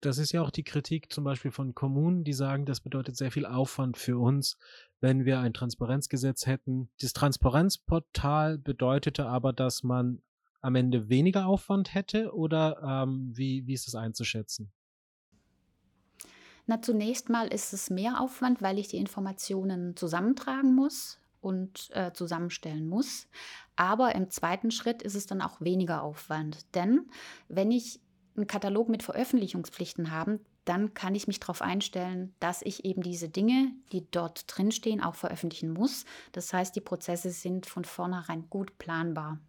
Das 0.02 0.18
ist 0.18 0.32
ja 0.32 0.42
auch 0.42 0.52
die 0.52 0.64
Kritik 0.64 1.12
zum 1.12 1.26
Beispiel 1.26 1.52
von 1.52 1.76
Kommunen, 1.76 2.24
die 2.24 2.32
sagen, 2.32 2.66
das 2.66 2.80
bedeutet 2.80 3.18
sehr 3.18 3.32
viel 3.32 3.46
Aufwand 3.46 3.98
für 3.98 4.18
uns, 4.18 4.58
wenn 5.02 5.26
wir 5.26 5.40
ein 5.40 5.54
Transparenzgesetz 5.54 6.46
hätten. 6.46 6.90
Das 7.02 7.12
Transparenzportal 7.12 8.58
bedeutete 8.58 9.26
aber, 9.26 9.52
dass 9.52 9.84
man 9.84 10.22
am 10.62 10.76
Ende 10.76 11.10
weniger 11.10 11.48
Aufwand 11.48 11.94
hätte 11.94 12.34
oder 12.34 13.04
ähm, 13.06 13.32
wie, 13.36 13.66
wie 13.66 13.74
ist 13.74 13.88
das 13.88 13.96
einzuschätzen? 13.96 14.72
Na, 16.68 16.82
zunächst 16.82 17.30
mal 17.30 17.48
ist 17.48 17.74
es 17.74 17.90
mehr 17.90 18.22
Aufwand, 18.22 18.62
weil 18.62 18.78
ich 18.78 18.90
die 18.90 18.98
Informationen 18.98 19.96
zusammentragen 19.96 20.76
muss 20.76 21.20
und 21.42 21.90
äh, 21.94 22.14
zusammenstellen 22.14 22.88
muss. 22.88 23.28
Aber 23.76 24.14
im 24.14 24.30
zweiten 24.30 24.70
Schritt 24.70 25.02
ist 25.02 25.16
es 25.16 25.26
dann 25.26 25.42
auch 25.42 25.62
weniger 25.62 26.04
Aufwand. 26.04 26.76
Denn 26.76 27.10
wenn 27.48 27.72
ich 27.72 28.00
einen 28.36 28.46
Katalog 28.48 28.90
mit 28.90 29.04
Veröffentlichungspflichten 29.04 30.12
habe, 30.12 30.40
dann 30.66 30.94
kann 30.94 31.16
ich 31.16 31.26
mich 31.26 31.40
darauf 31.40 31.64
einstellen, 31.64 32.36
dass 32.40 32.62
ich 32.62 32.86
eben 32.86 33.02
diese 33.02 33.30
Dinge, 33.30 33.72
die 33.92 34.06
dort 34.12 34.44
drinstehen, 34.46 35.02
auch 35.02 35.16
veröffentlichen 35.16 35.74
muss. 35.74 36.06
Das 36.34 36.54
heißt, 36.54 36.76
die 36.76 36.82
Prozesse 36.82 37.32
sind 37.32 37.66
von 37.66 37.86
vornherein 37.86 38.48
gut 38.52 38.78
planbar. 38.78 39.40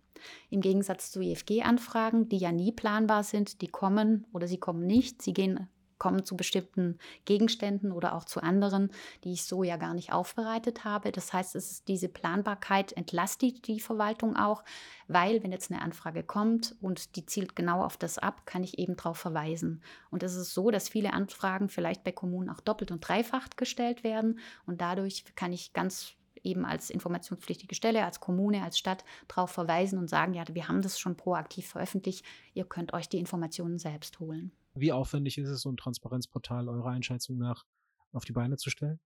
Im 0.51 0.61
Gegensatz 0.61 1.11
zu 1.11 1.21
IFG-Anfragen, 1.21 2.29
die 2.29 2.39
ja 2.39 2.53
nie 2.53 2.73
planbar 2.73 3.25
sind, 3.25 3.61
die 3.63 3.69
kommen 3.69 4.27
oder 4.33 4.47
sie 4.47 4.59
kommen 4.59 4.87
nicht, 4.87 5.23
sie 5.23 5.33
gehen 5.33 5.69
komme 6.01 6.25
zu 6.25 6.37
bestimmten 6.37 6.99
Gegenständen 7.27 7.93
oder 7.93 8.17
auch 8.17 8.25
zu 8.25 8.43
anderen, 8.43 8.91
die 9.23 9.33
ich 9.33 9.45
so 9.45 9.63
ja 9.63 9.77
gar 9.77 9.95
nicht 9.95 10.13
aufbereitet 10.13 10.85
habe. 10.85 11.13
Das 11.13 11.33
heißt, 11.33 11.55
es 11.55 11.71
ist 11.71 11.89
diese 11.89 12.09
Planbarkeit 12.09 12.93
entlastet 12.95 13.69
die 13.69 13.79
Verwaltung 13.79 14.35
auch, 14.35 14.65
weil 15.07 15.45
wenn 15.45 15.53
jetzt 15.53 15.71
eine 15.71 15.83
Anfrage 15.83 16.25
kommt 16.25 16.75
und 16.81 17.15
die 17.15 17.27
zielt 17.27 17.55
genau 17.55 17.85
auf 17.85 17.97
das 17.97 18.19
ab, 18.19 18.47
kann 18.47 18.65
ich 18.65 18.79
eben 18.79 18.97
darauf 18.97 19.19
verweisen. 19.19 19.83
Und 20.11 20.25
es 20.25 20.35
ist 20.35 20.55
so, 20.55 20.73
dass 20.73 20.89
viele 20.89 21.13
Anfragen 21.13 21.69
vielleicht 21.69 22.03
bei 22.03 22.13
Kommunen 22.13 22.49
auch 22.49 22.61
doppelt 22.61 22.91
und 22.91 23.07
dreifach 23.07 23.49
gestellt 23.57 24.03
werden 24.03 24.41
und 24.67 24.81
dadurch 24.81 25.25
kann 25.37 25.53
ich 25.53 25.75
ganz 25.75 26.15
eben 26.43 26.65
als 26.65 26.91
informationspflichtige 26.91 27.75
Stelle, 27.75 28.05
als 28.05 28.21
Kommune, 28.21 28.63
als 28.63 28.79
Stadt 28.79 29.05
darauf 29.29 29.51
verweisen 29.51 29.99
und 29.99 30.09
sagen, 30.09 30.35
ja, 30.35 30.45
wir 30.53 30.69
haben 30.69 30.83
das 30.83 30.99
schon 30.99 31.17
proaktiv 31.17 31.67
veröffentlicht, 31.67 32.25
ihr 32.55 32.65
könnt 32.65 32.93
euch 32.93 33.09
die 33.09 33.19
Informationen 33.19 33.79
selbst 33.79 34.21
holen. 34.21 34.53
Wie 34.75 34.93
aufwendig 34.93 35.39
ist 35.39 35.49
es, 35.49 35.63
so 35.63 35.71
ein 35.71 35.77
Transparenzportal 35.77 36.69
eurer 36.69 36.91
Einschätzung 36.91 37.39
nach 37.39 37.65
auf 38.13 38.25
die 38.25 38.33
Beine 38.33 38.57
zu 38.57 38.71
stellen? 38.71 39.01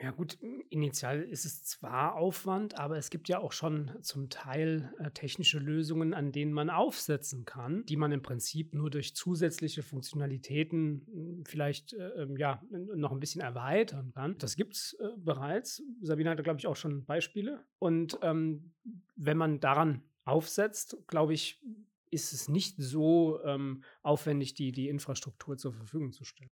Ja 0.00 0.10
gut, 0.10 0.38
initial 0.70 1.22
ist 1.22 1.44
es 1.44 1.64
zwar 1.64 2.14
Aufwand, 2.16 2.78
aber 2.78 2.96
es 2.96 3.10
gibt 3.10 3.28
ja 3.28 3.38
auch 3.38 3.52
schon 3.52 3.90
zum 4.00 4.30
Teil 4.30 4.92
äh, 4.98 5.10
technische 5.10 5.58
Lösungen, 5.58 6.14
an 6.14 6.32
denen 6.32 6.52
man 6.52 6.70
aufsetzen 6.70 7.44
kann, 7.44 7.84
die 7.84 7.96
man 7.96 8.10
im 8.10 8.22
Prinzip 8.22 8.72
nur 8.72 8.90
durch 8.90 9.14
zusätzliche 9.14 9.82
Funktionalitäten 9.82 11.06
hm, 11.06 11.44
vielleicht 11.46 11.92
äh, 11.92 12.22
ähm, 12.22 12.36
ja, 12.38 12.62
noch 12.70 13.12
ein 13.12 13.20
bisschen 13.20 13.42
erweitern 13.42 14.12
kann. 14.14 14.38
Das 14.38 14.56
gibt 14.56 14.74
es 14.74 14.94
äh, 14.94 15.08
bereits. 15.18 15.82
Sabine 16.00 16.30
hatte, 16.30 16.42
glaube 16.42 16.58
ich, 16.58 16.66
auch 16.66 16.76
schon 16.76 17.04
Beispiele. 17.04 17.62
Und 17.78 18.18
ähm, 18.22 18.72
wenn 19.14 19.36
man 19.36 19.60
daran 19.60 20.02
aufsetzt, 20.24 20.96
glaube 21.06 21.34
ich, 21.34 21.60
ist 22.10 22.32
es 22.32 22.48
nicht 22.48 22.76
so 22.78 23.42
ähm, 23.44 23.84
aufwendig, 24.02 24.54
die, 24.54 24.72
die 24.72 24.88
Infrastruktur 24.88 25.58
zur 25.58 25.72
Verfügung 25.74 26.12
zu 26.12 26.24
stellen. 26.24 26.50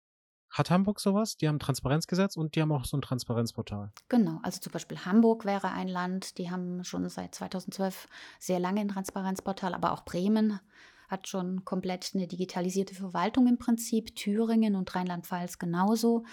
Hat 0.55 0.71
Hamburg 0.71 1.01
sowas? 1.01 1.35
Die 1.35 1.49
haben 1.49 1.57
ein 1.57 1.59
Transparenzgesetz 1.59 2.37
und 2.37 2.55
die 2.55 2.61
haben 2.61 2.71
auch 2.71 2.85
so 2.85 2.95
ein 2.95 3.01
Transparenzportal. 3.01 3.91
Genau, 4.07 4.39
also 4.41 4.61
zum 4.61 4.71
Beispiel 4.71 4.97
Hamburg 4.99 5.43
wäre 5.43 5.71
ein 5.71 5.89
Land, 5.89 6.37
die 6.37 6.49
haben 6.49 6.85
schon 6.85 7.09
seit 7.09 7.35
2012 7.35 8.07
sehr 8.39 8.59
lange 8.59 8.79
ein 8.79 8.87
Transparenzportal, 8.87 9.73
aber 9.73 9.91
auch 9.91 10.05
Bremen 10.05 10.61
hat 11.07 11.27
schon 11.27 11.65
komplett 11.65 12.11
eine 12.13 12.27
digitalisierte 12.27 12.95
Verwaltung 12.95 13.47
im 13.47 13.57
Prinzip, 13.57 14.15
Thüringen 14.15 14.75
und 14.75 14.93
Rheinland-Pfalz 14.95 15.59
genauso. 15.59 16.23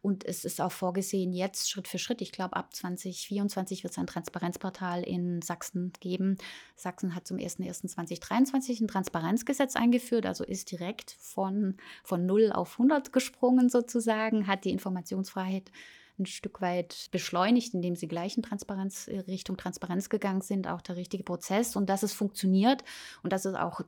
Und 0.00 0.24
es 0.24 0.44
ist 0.44 0.60
auch 0.60 0.72
vorgesehen, 0.72 1.32
jetzt 1.32 1.70
Schritt 1.70 1.88
für 1.88 1.98
Schritt, 1.98 2.20
ich 2.22 2.32
glaube 2.32 2.56
ab 2.56 2.74
2024 2.74 3.82
wird 3.82 3.92
es 3.92 3.98
ein 3.98 4.06
Transparenzportal 4.06 5.02
in 5.02 5.42
Sachsen 5.42 5.92
geben. 6.00 6.38
Sachsen 6.76 7.14
hat 7.14 7.26
zum 7.26 7.36
01.01.2023 7.36 8.82
ein 8.82 8.88
Transparenzgesetz 8.88 9.76
eingeführt, 9.76 10.26
also 10.26 10.44
ist 10.44 10.70
direkt 10.70 11.16
von, 11.20 11.76
von 12.04 12.26
0 12.26 12.52
auf 12.52 12.72
100 12.72 13.12
gesprungen 13.12 13.68
sozusagen, 13.68 14.46
hat 14.46 14.64
die 14.64 14.70
Informationsfreiheit 14.70 15.70
ein 16.18 16.26
Stück 16.26 16.60
weit 16.60 17.08
beschleunigt, 17.10 17.74
indem 17.74 17.96
sie 17.96 18.08
gleich 18.08 18.36
in 18.36 18.42
Transparenz, 18.42 19.08
Richtung 19.26 19.56
Transparenz 19.56 20.08
gegangen 20.08 20.42
sind, 20.42 20.68
auch 20.68 20.80
der 20.80 20.96
richtige 20.96 21.24
Prozess. 21.24 21.76
Und 21.76 21.88
dass 21.88 22.02
es 22.02 22.12
funktioniert 22.12 22.84
und 23.22 23.32
dass 23.32 23.44
es 23.44 23.54
auch 23.54 23.82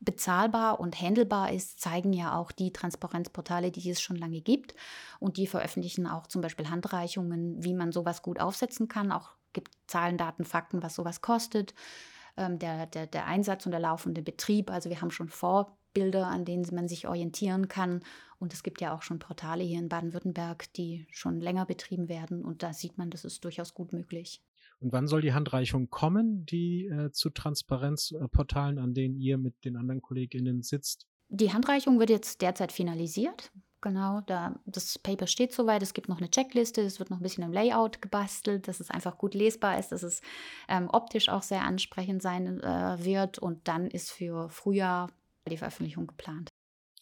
bezahlbar 0.00 0.80
und 0.80 1.00
handelbar 1.00 1.52
ist, 1.52 1.80
zeigen 1.80 2.12
ja 2.12 2.36
auch 2.36 2.52
die 2.52 2.72
Transparenzportale, 2.72 3.70
die 3.70 3.90
es 3.90 4.00
schon 4.00 4.16
lange 4.16 4.40
gibt. 4.40 4.74
Und 5.18 5.36
die 5.36 5.46
veröffentlichen 5.46 6.06
auch 6.06 6.26
zum 6.26 6.40
Beispiel 6.40 6.70
Handreichungen, 6.70 7.62
wie 7.62 7.74
man 7.74 7.92
sowas 7.92 8.22
gut 8.22 8.40
aufsetzen 8.40 8.88
kann. 8.88 9.12
Auch 9.12 9.30
gibt 9.52 9.72
Zahlen, 9.86 10.16
Daten, 10.16 10.44
Fakten, 10.44 10.82
was 10.82 10.94
sowas 10.94 11.20
kostet. 11.20 11.74
Ähm, 12.36 12.58
der, 12.58 12.86
der, 12.86 13.06
der 13.06 13.26
Einsatz 13.26 13.66
und 13.66 13.72
der 13.72 13.80
laufende 13.80 14.22
Betrieb. 14.22 14.70
Also 14.70 14.88
wir 14.88 15.00
haben 15.00 15.10
schon 15.10 15.28
Vorbilder, 15.28 16.26
an 16.28 16.44
denen 16.44 16.66
man 16.72 16.88
sich 16.88 17.08
orientieren 17.08 17.68
kann. 17.68 18.02
Und 18.38 18.54
es 18.54 18.62
gibt 18.62 18.80
ja 18.80 18.94
auch 18.94 19.02
schon 19.02 19.18
Portale 19.18 19.64
hier 19.64 19.80
in 19.80 19.88
Baden-Württemberg, 19.88 20.72
die 20.74 21.06
schon 21.10 21.40
länger 21.40 21.66
betrieben 21.66 22.08
werden. 22.08 22.44
Und 22.44 22.62
da 22.62 22.72
sieht 22.72 22.98
man, 22.98 23.10
das 23.10 23.24
ist 23.24 23.44
durchaus 23.44 23.74
gut 23.74 23.92
möglich. 23.92 24.40
Und 24.80 24.92
wann 24.92 25.08
soll 25.08 25.22
die 25.22 25.32
Handreichung 25.32 25.90
kommen, 25.90 26.46
die 26.46 26.86
äh, 26.86 27.10
zu 27.10 27.30
Transparenzportalen, 27.30 28.78
an 28.78 28.94
denen 28.94 29.16
ihr 29.16 29.38
mit 29.38 29.64
den 29.64 29.76
anderen 29.76 30.00
KollegInnen 30.00 30.62
sitzt? 30.62 31.06
Die 31.28 31.52
Handreichung 31.52 31.98
wird 31.98 32.10
jetzt 32.10 32.40
derzeit 32.42 32.72
finalisiert. 32.72 33.50
Genau, 33.80 34.22
da, 34.22 34.58
das 34.66 34.98
Paper 34.98 35.26
steht 35.26 35.52
soweit. 35.52 35.82
Es 35.82 35.94
gibt 35.94 36.08
noch 36.08 36.18
eine 36.18 36.30
Checkliste. 36.30 36.80
Es 36.80 36.98
wird 36.98 37.10
noch 37.10 37.18
ein 37.18 37.22
bisschen 37.22 37.44
im 37.44 37.52
Layout 37.52 38.02
gebastelt, 38.02 38.66
dass 38.66 38.80
es 38.80 38.90
einfach 38.90 39.18
gut 39.18 39.34
lesbar 39.34 39.78
ist, 39.78 39.92
dass 39.92 40.02
es 40.02 40.20
ähm, 40.68 40.88
optisch 40.90 41.28
auch 41.28 41.42
sehr 41.42 41.62
ansprechend 41.62 42.22
sein 42.22 42.60
äh, 42.60 43.04
wird. 43.04 43.38
Und 43.38 43.68
dann 43.68 43.88
ist 43.88 44.10
für 44.10 44.48
Frühjahr 44.48 45.10
die 45.48 45.56
Veröffentlichung 45.56 46.06
geplant. 46.06 46.47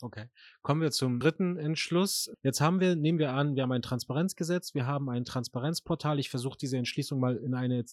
Okay. 0.03 0.29
Kommen 0.63 0.83
wir 0.83 0.91
zum 0.91 1.21
dritten 1.21 1.57
Entschluss. 1.57 2.31
Jetzt 2.43 2.61
haben 2.61 2.81
wir, 2.81 2.97
nehmen 2.97 3.19
wir 3.19 3.33
an, 3.33 3.57
wir 3.57 3.63
haben 3.63 3.73
ein 3.73 3.83
Transparenzgesetz, 3.83 4.75
wir 4.75 4.87
haben 4.87 5.09
ein 5.09 5.25
Transparenzportal. 5.25 6.19
Ich 6.19 6.31
versuche 6.31 6.59
diese 6.59 6.77
Entschließung 6.77 7.19
mal 7.19 7.37
in 7.37 7.55
eine 7.55 7.85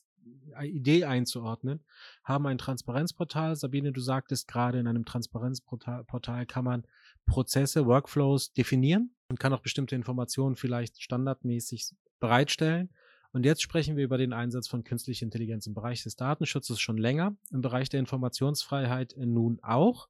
Idee 0.61 1.05
einzuordnen. 1.05 1.83
Haben 2.23 2.47
ein 2.47 2.57
Transparenzportal. 2.57 3.55
Sabine, 3.55 3.91
du 3.91 4.01
sagtest 4.01 4.47
gerade, 4.47 4.79
in 4.79 4.87
einem 4.87 5.05
Transparenzportal 5.05 6.45
kann 6.45 6.65
man 6.65 6.83
Prozesse, 7.25 7.85
Workflows 7.85 8.53
definieren 8.53 9.15
und 9.29 9.39
kann 9.39 9.53
auch 9.53 9.61
bestimmte 9.61 9.95
Informationen 9.95 10.55
vielleicht 10.55 11.01
standardmäßig 11.01 11.95
bereitstellen. 12.19 12.89
Und 13.31 13.45
jetzt 13.45 13.63
sprechen 13.63 13.97
wir 13.97 14.03
über 14.03 14.19
den 14.19 14.31
Einsatz 14.31 14.67
von 14.67 14.83
künstlicher 14.83 15.25
Intelligenz 15.25 15.65
im 15.65 15.73
Bereich 15.73 16.03
des 16.03 16.15
Datenschutzes 16.15 16.79
schon 16.79 16.97
länger, 16.97 17.35
im 17.51 17.61
Bereich 17.61 17.89
der 17.89 17.99
Informationsfreiheit 17.99 19.15
nun 19.17 19.59
auch. 19.63 20.07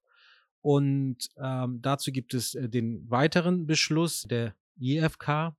Und 0.63 1.29
ähm, 1.35 1.81
dazu 1.81 2.13
gibt 2.13 2.33
es 2.33 2.55
äh, 2.55 2.69
den 2.69 3.09
weiteren 3.09 3.67
Beschluss 3.67 4.21
der 4.23 4.55
IFK, 4.79 5.53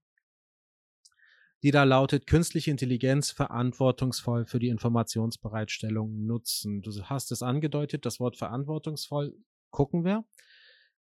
die 1.62 1.70
da 1.70 1.84
lautet, 1.84 2.26
künstliche 2.26 2.70
Intelligenz 2.70 3.30
verantwortungsvoll 3.30 4.46
für 4.46 4.58
die 4.58 4.68
Informationsbereitstellung 4.68 6.24
nutzen. 6.24 6.80
Du 6.80 6.90
hast 7.02 7.32
es 7.32 7.42
angedeutet, 7.42 8.06
das 8.06 8.18
Wort 8.18 8.38
verantwortungsvoll 8.38 9.36
gucken 9.70 10.06
wir. 10.06 10.24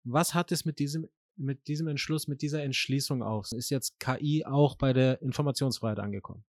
Was 0.02 0.34
hat 0.34 0.50
es 0.50 0.64
mit 0.64 0.80
diesem, 0.80 1.08
mit 1.36 1.68
diesem 1.68 1.86
Entschluss, 1.86 2.26
mit 2.26 2.42
dieser 2.42 2.64
Entschließung 2.64 3.22
auf? 3.22 3.52
Ist 3.52 3.70
jetzt 3.70 4.00
KI 4.00 4.44
auch 4.44 4.74
bei 4.74 4.92
der 4.92 5.22
Informationsfreiheit 5.22 6.00
angekommen? 6.00 6.44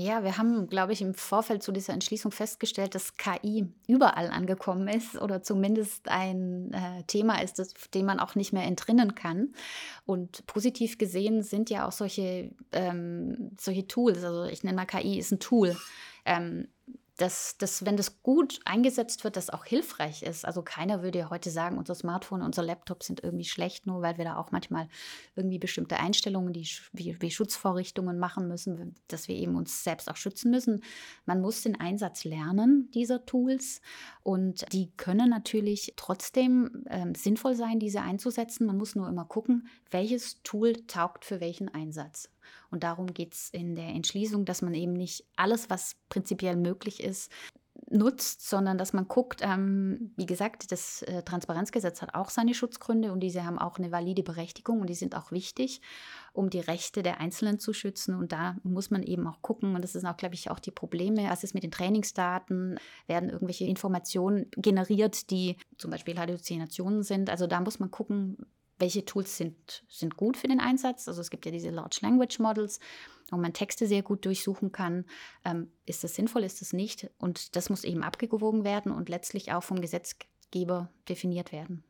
Ja, 0.00 0.22
wir 0.22 0.38
haben, 0.38 0.68
glaube 0.68 0.92
ich, 0.92 1.02
im 1.02 1.12
Vorfeld 1.12 1.60
zu 1.60 1.72
dieser 1.72 1.92
Entschließung 1.92 2.30
festgestellt, 2.30 2.94
dass 2.94 3.16
KI 3.16 3.66
überall 3.88 4.28
angekommen 4.28 4.86
ist 4.86 5.20
oder 5.20 5.42
zumindest 5.42 6.08
ein 6.08 6.72
äh, 6.72 7.02
Thema 7.08 7.42
ist, 7.42 7.58
das, 7.58 7.74
dem 7.92 8.06
man 8.06 8.20
auch 8.20 8.36
nicht 8.36 8.52
mehr 8.52 8.62
entrinnen 8.62 9.16
kann. 9.16 9.54
Und 10.06 10.46
positiv 10.46 10.98
gesehen 10.98 11.42
sind 11.42 11.68
ja 11.68 11.84
auch 11.84 11.90
solche, 11.90 12.52
ähm, 12.70 13.50
solche 13.58 13.88
Tools, 13.88 14.22
also 14.22 14.44
ich 14.44 14.62
nenne 14.62 14.76
mal 14.76 14.86
KI 14.86 15.18
ist 15.18 15.32
ein 15.32 15.40
Tool, 15.40 15.76
ähm, 16.24 16.68
dass, 17.18 17.58
dass, 17.58 17.84
wenn 17.84 17.96
das 17.96 18.22
gut 18.22 18.60
eingesetzt 18.64 19.24
wird, 19.24 19.36
das 19.36 19.50
auch 19.50 19.64
hilfreich 19.64 20.22
ist. 20.22 20.44
Also 20.44 20.62
keiner 20.62 21.02
würde 21.02 21.18
ja 21.18 21.30
heute 21.30 21.50
sagen, 21.50 21.76
unser 21.76 21.96
Smartphone, 21.96 22.42
unser 22.42 22.62
Laptop 22.62 23.02
sind 23.02 23.22
irgendwie 23.22 23.44
schlecht, 23.44 23.86
nur 23.86 24.02
weil 24.02 24.18
wir 24.18 24.24
da 24.24 24.36
auch 24.36 24.52
manchmal 24.52 24.88
irgendwie 25.34 25.58
bestimmte 25.58 25.98
Einstellungen, 25.98 26.52
die 26.52 26.68
wie, 26.92 27.20
wie 27.20 27.30
Schutzvorrichtungen 27.30 28.18
machen 28.18 28.46
müssen, 28.46 28.94
dass 29.08 29.26
wir 29.26 29.34
eben 29.34 29.56
uns 29.56 29.82
selbst 29.82 30.08
auch 30.08 30.16
schützen 30.16 30.52
müssen. 30.52 30.82
Man 31.26 31.40
muss 31.40 31.62
den 31.62 31.78
Einsatz 31.78 32.22
lernen 32.24 32.88
dieser 32.94 33.26
Tools 33.26 33.80
und 34.22 34.72
die 34.72 34.92
können 34.96 35.28
natürlich 35.28 35.94
trotzdem 35.96 36.84
äh, 36.86 37.06
sinnvoll 37.16 37.56
sein, 37.56 37.80
diese 37.80 38.00
einzusetzen. 38.00 38.64
Man 38.64 38.78
muss 38.78 38.94
nur 38.94 39.08
immer 39.08 39.24
gucken, 39.24 39.66
welches 39.90 40.40
Tool 40.44 40.74
taugt 40.86 41.24
für 41.24 41.40
welchen 41.40 41.68
Einsatz. 41.68 42.30
Und 42.70 42.84
darum 42.84 43.12
geht 43.12 43.34
es 43.34 43.50
in 43.50 43.74
der 43.74 43.88
Entschließung, 43.88 44.44
dass 44.44 44.62
man 44.62 44.74
eben 44.74 44.92
nicht 44.92 45.24
alles, 45.36 45.70
was 45.70 45.96
prinzipiell 46.08 46.56
möglich 46.56 47.02
ist, 47.02 47.30
nutzt, 47.90 48.48
sondern 48.48 48.78
dass 48.78 48.92
man 48.92 49.08
guckt, 49.08 49.40
ähm, 49.42 50.12
wie 50.16 50.26
gesagt, 50.26 50.70
das 50.72 51.02
äh, 51.02 51.22
Transparenzgesetz 51.22 52.02
hat 52.02 52.14
auch 52.14 52.30
seine 52.30 52.54
Schutzgründe 52.54 53.12
und 53.12 53.20
diese 53.20 53.44
haben 53.44 53.58
auch 53.58 53.78
eine 53.78 53.90
valide 53.90 54.22
Berechtigung 54.22 54.80
und 54.80 54.90
die 54.90 54.94
sind 54.94 55.16
auch 55.16 55.32
wichtig, 55.32 55.80
um 56.32 56.50
die 56.50 56.60
Rechte 56.60 57.02
der 57.02 57.20
Einzelnen 57.20 57.58
zu 57.58 57.72
schützen. 57.72 58.14
Und 58.14 58.32
da 58.32 58.56
muss 58.62 58.90
man 58.90 59.02
eben 59.02 59.26
auch 59.26 59.40
gucken, 59.42 59.74
und 59.74 59.82
das 59.82 59.92
sind 59.92 60.06
auch, 60.06 60.16
glaube 60.16 60.34
ich, 60.34 60.50
auch 60.50 60.58
die 60.58 60.70
Probleme, 60.70 61.30
als 61.30 61.44
es 61.44 61.54
mit 61.54 61.62
den 61.62 61.70
Trainingsdaten 61.70 62.78
werden 63.06 63.30
irgendwelche 63.30 63.64
Informationen 63.64 64.46
generiert, 64.56 65.30
die 65.30 65.56
zum 65.78 65.90
Beispiel 65.90 66.18
Halluzinationen 66.18 67.02
sind. 67.02 67.30
Also 67.30 67.46
da 67.46 67.60
muss 67.60 67.78
man 67.78 67.90
gucken, 67.90 68.36
welche 68.78 69.04
Tools 69.04 69.36
sind, 69.36 69.84
sind 69.88 70.16
gut 70.16 70.36
für 70.36 70.48
den 70.48 70.60
Einsatz. 70.60 71.08
Also 71.08 71.20
es 71.20 71.30
gibt 71.30 71.46
ja 71.46 71.52
diese 71.52 71.70
Large 71.70 71.98
Language 72.02 72.38
Models, 72.38 72.80
wo 73.30 73.36
man 73.36 73.52
Texte 73.52 73.86
sehr 73.86 74.02
gut 74.02 74.24
durchsuchen 74.24 74.72
kann. 74.72 75.04
Ähm, 75.44 75.70
ist 75.86 76.04
das 76.04 76.14
sinnvoll, 76.14 76.44
ist 76.44 76.60
das 76.60 76.72
nicht? 76.72 77.10
Und 77.18 77.56
das 77.56 77.70
muss 77.70 77.84
eben 77.84 78.02
abgewogen 78.02 78.64
werden 78.64 78.92
und 78.92 79.08
letztlich 79.08 79.52
auch 79.52 79.62
vom 79.62 79.80
Gesetzgeber 79.80 80.90
definiert 81.08 81.52
werden. 81.52 81.84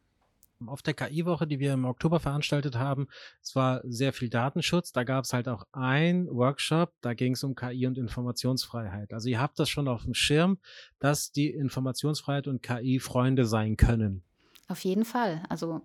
Auf 0.66 0.82
der 0.82 0.94
KI-Woche, 0.94 1.46
die 1.46 1.60
wir 1.60 1.72
im 1.72 1.84
Oktober 1.84 2.18
veranstaltet 2.18 2.74
haben, 2.74 3.06
es 3.40 3.54
war 3.54 3.80
sehr 3.84 4.12
viel 4.12 4.28
Datenschutz. 4.28 4.90
Da 4.90 5.04
gab 5.04 5.24
es 5.24 5.32
halt 5.32 5.46
auch 5.46 5.64
ein 5.70 6.26
Workshop, 6.26 6.92
da 7.00 7.14
ging 7.14 7.34
es 7.34 7.44
um 7.44 7.54
KI 7.54 7.86
und 7.86 7.96
Informationsfreiheit. 7.96 9.12
Also 9.12 9.28
ihr 9.28 9.40
habt 9.40 9.60
das 9.60 9.68
schon 9.68 9.86
auf 9.86 10.02
dem 10.02 10.14
Schirm, 10.14 10.58
dass 10.98 11.30
die 11.30 11.50
Informationsfreiheit 11.50 12.48
und 12.48 12.60
KI 12.60 12.98
Freunde 12.98 13.44
sein 13.44 13.76
können. 13.76 14.24
Auf 14.66 14.80
jeden 14.80 15.04
Fall. 15.04 15.44
Also 15.48 15.82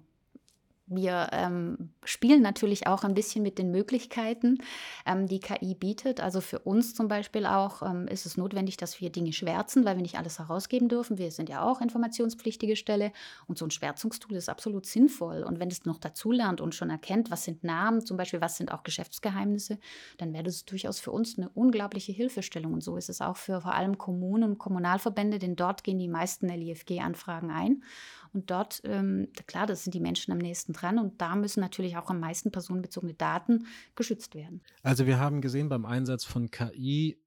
wir 0.86 1.30
ähm, 1.32 1.94
spielen 2.04 2.42
natürlich 2.42 2.88
auch 2.88 3.04
ein 3.04 3.14
bisschen 3.14 3.42
mit 3.42 3.58
den 3.58 3.72
Möglichkeiten, 3.72 4.58
ähm, 5.06 5.28
die 5.28 5.40
KI 5.40 5.76
bietet. 5.76 6.20
Also 6.20 6.42
für 6.42 6.60
uns 6.60 6.94
zum 6.94 7.08
Beispiel 7.08 7.46
auch 7.46 7.82
ähm, 7.82 8.08
ist 8.08 8.26
es 8.26 8.36
notwendig, 8.36 8.76
dass 8.76 9.00
wir 9.00 9.10
Dinge 9.10 9.32
schwärzen, 9.32 9.86
weil 9.86 9.96
wir 9.96 10.02
nicht 10.02 10.18
alles 10.18 10.40
herausgeben 10.40 10.90
dürfen. 10.90 11.18
Wir 11.18 11.32
sind 11.32 11.48
ja 11.48 11.64
auch 11.64 11.80
informationspflichtige 11.80 12.76
Stelle 12.76 13.14
und 13.48 13.58
so 13.58 13.66
ein 13.66 13.72
Schwärzungstool 13.72 14.36
ist 14.36 14.50
absolut 14.50 14.86
sinnvoll. 14.86 15.44
Und 15.44 15.60
wenn 15.60 15.70
es 15.70 15.86
noch 15.86 16.00
dazulernt 16.00 16.60
und 16.60 16.76
schon 16.76 16.90
erkennt, 16.90 17.32
was 17.32 17.46
sind 17.46 17.64
Namen, 17.64 18.06
zum 18.06 18.18
Beispiel 18.18 18.42
was 18.42 18.58
sind 18.58 18.72
auch 18.72 18.84
Geschäftsgeheimnisse, 18.84 19.80
dann 20.18 20.34
wäre 20.34 20.44
das 20.44 20.66
durchaus 20.66 21.00
für 21.00 21.12
uns 21.12 21.38
eine 21.38 21.50
unglaubliche 21.50 22.12
Hilfestellung. 22.12 22.74
Und 22.74 22.84
so 22.84 22.98
ist 22.98 23.10
es 23.10 23.22
auch 23.22 23.38
für 23.38 23.62
vor 23.62 23.74
allem 23.74 23.98
Kommunen 23.98 24.44
und 24.44 24.58
Kommunalverbände, 24.58 25.40
denn 25.40 25.56
dort 25.56 25.86
gehen 25.86 25.98
die 25.98 26.10
meisten 26.10 26.50
LIFG-Anfragen 26.50 27.52
ein. 27.52 27.84
Und 28.34 28.50
dort, 28.50 28.82
ähm, 28.84 29.28
klar, 29.48 29.68
das 29.68 29.84
sind 29.84 29.94
die 29.94 30.00
Menschen 30.00 30.32
am 30.32 30.40
nächsten 30.40 30.74
dran 30.74 30.98
und 30.98 31.22
da 31.22 31.36
müssen 31.36 31.60
natürlich 31.60 31.98
auch 31.98 32.10
am 32.10 32.20
meisten 32.20 32.52
personenbezogene 32.52 33.14
Daten 33.14 33.68
geschützt 33.96 34.34
werden. 34.34 34.62
Also 34.82 35.06
wir 35.06 35.20
haben 35.20 35.42
gesehen 35.42 35.70
beim 35.70 35.86
Einsatz 35.86 36.24
von 36.26 36.50
KI 36.50 37.20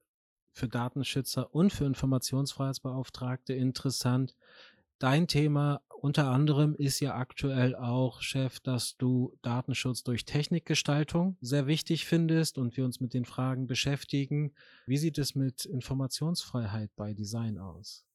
für 0.53 0.69
Datenschützer 0.69 1.55
und 1.55 1.73
für 1.73 1.85
Informationsfreiheitsbeauftragte 1.85 3.53
interessant. 3.53 4.35
Dein 4.99 5.29
Thema 5.29 5.83
unter 6.01 6.31
anderem 6.31 6.75
ist 6.75 7.01
ja 7.01 7.17
aktuell 7.17 7.75
auch, 7.75 8.23
Chef, 8.23 8.61
dass 8.61 8.97
du 8.97 9.37
Datenschutz 9.43 10.03
durch 10.03 10.25
Technikgestaltung 10.25 11.37
sehr 11.41 11.67
wichtig 11.67 12.07
findest 12.07 12.59
und 12.59 12.77
wir 12.77 12.85
uns 12.85 13.01
mit 13.01 13.15
den 13.15 13.25
Fragen 13.25 13.67
beschäftigen. 13.67 14.53
Wie 14.87 14.99
sieht 14.99 15.19
es 15.19 15.35
mit 15.35 15.65
Informationsfreiheit 15.65 16.91
bei 16.97 17.13
Design 17.13 17.59
aus? 17.59 18.07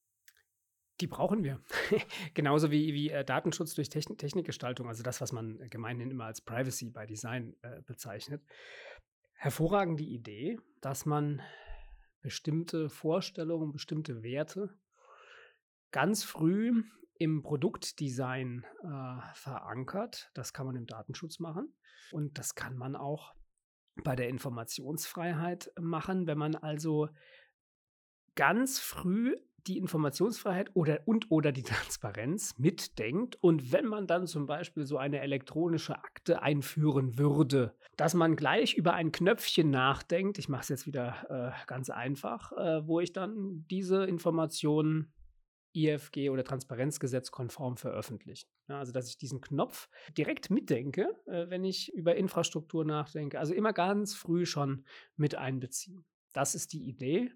Die 1.01 1.07
brauchen 1.07 1.43
wir. 1.43 1.59
Genauso 2.35 2.69
wie, 2.69 2.93
wie 2.93 3.09
äh, 3.09 3.25
Datenschutz 3.25 3.73
durch 3.73 3.89
Techn 3.89 4.17
Technikgestaltung, 4.17 4.87
also 4.87 5.01
das, 5.01 5.19
was 5.19 5.31
man 5.31 5.57
gemeinhin 5.69 6.11
immer 6.11 6.25
als 6.25 6.41
Privacy 6.41 6.91
by 6.91 7.07
Design 7.07 7.55
äh, 7.63 7.81
bezeichnet. 7.81 8.43
Hervorragende 9.33 10.03
Idee, 10.03 10.59
dass 10.79 11.07
man 11.07 11.41
bestimmte 12.21 12.89
Vorstellungen, 12.89 13.71
bestimmte 13.71 14.21
Werte 14.21 14.77
ganz 15.89 16.23
früh 16.23 16.83
im 17.17 17.41
Produktdesign 17.41 18.63
äh, 18.83 19.33
verankert. 19.33 20.29
Das 20.35 20.53
kann 20.53 20.67
man 20.67 20.75
im 20.75 20.85
Datenschutz 20.85 21.39
machen 21.39 21.73
und 22.11 22.37
das 22.37 22.53
kann 22.53 22.77
man 22.77 22.95
auch 22.95 23.33
bei 24.03 24.15
der 24.15 24.29
Informationsfreiheit 24.29 25.71
machen, 25.79 26.27
wenn 26.27 26.37
man 26.37 26.55
also 26.55 27.09
ganz 28.35 28.79
früh 28.79 29.35
die 29.67 29.77
Informationsfreiheit 29.77 30.71
oder 30.73 31.01
und 31.05 31.31
oder 31.31 31.51
die 31.51 31.63
Transparenz 31.63 32.57
mitdenkt 32.57 33.37
und 33.41 33.71
wenn 33.71 33.85
man 33.85 34.07
dann 34.07 34.27
zum 34.27 34.45
Beispiel 34.45 34.85
so 34.85 34.97
eine 34.97 35.21
elektronische 35.21 35.97
Akte 35.97 36.41
einführen 36.41 37.17
würde, 37.17 37.75
dass 37.97 38.13
man 38.13 38.35
gleich 38.35 38.75
über 38.75 38.93
ein 38.93 39.11
Knöpfchen 39.11 39.69
nachdenkt, 39.69 40.37
ich 40.37 40.49
mache 40.49 40.61
es 40.61 40.69
jetzt 40.69 40.85
wieder 40.85 41.53
äh, 41.55 41.65
ganz 41.67 41.89
einfach, 41.89 42.51
äh, 42.53 42.87
wo 42.87 42.99
ich 42.99 43.13
dann 43.13 43.65
diese 43.69 44.05
Informationen 44.05 45.13
IFG 45.73 46.29
oder 46.29 46.43
Transparenzgesetz 46.43 47.31
konform 47.31 47.77
veröffentliche. 47.77 48.45
Ja, 48.67 48.79
also 48.79 48.91
dass 48.91 49.07
ich 49.09 49.17
diesen 49.17 49.41
Knopf 49.41 49.89
direkt 50.17 50.49
mitdenke, 50.49 51.15
äh, 51.27 51.49
wenn 51.49 51.63
ich 51.63 51.93
über 51.93 52.15
Infrastruktur 52.15 52.85
nachdenke. 52.85 53.39
Also 53.39 53.53
immer 53.53 53.73
ganz 53.73 54.13
früh 54.13 54.45
schon 54.45 54.85
mit 55.15 55.35
einbeziehen. 55.35 56.05
Das 56.33 56.55
ist 56.55 56.73
die 56.73 56.87
Idee 56.87 57.31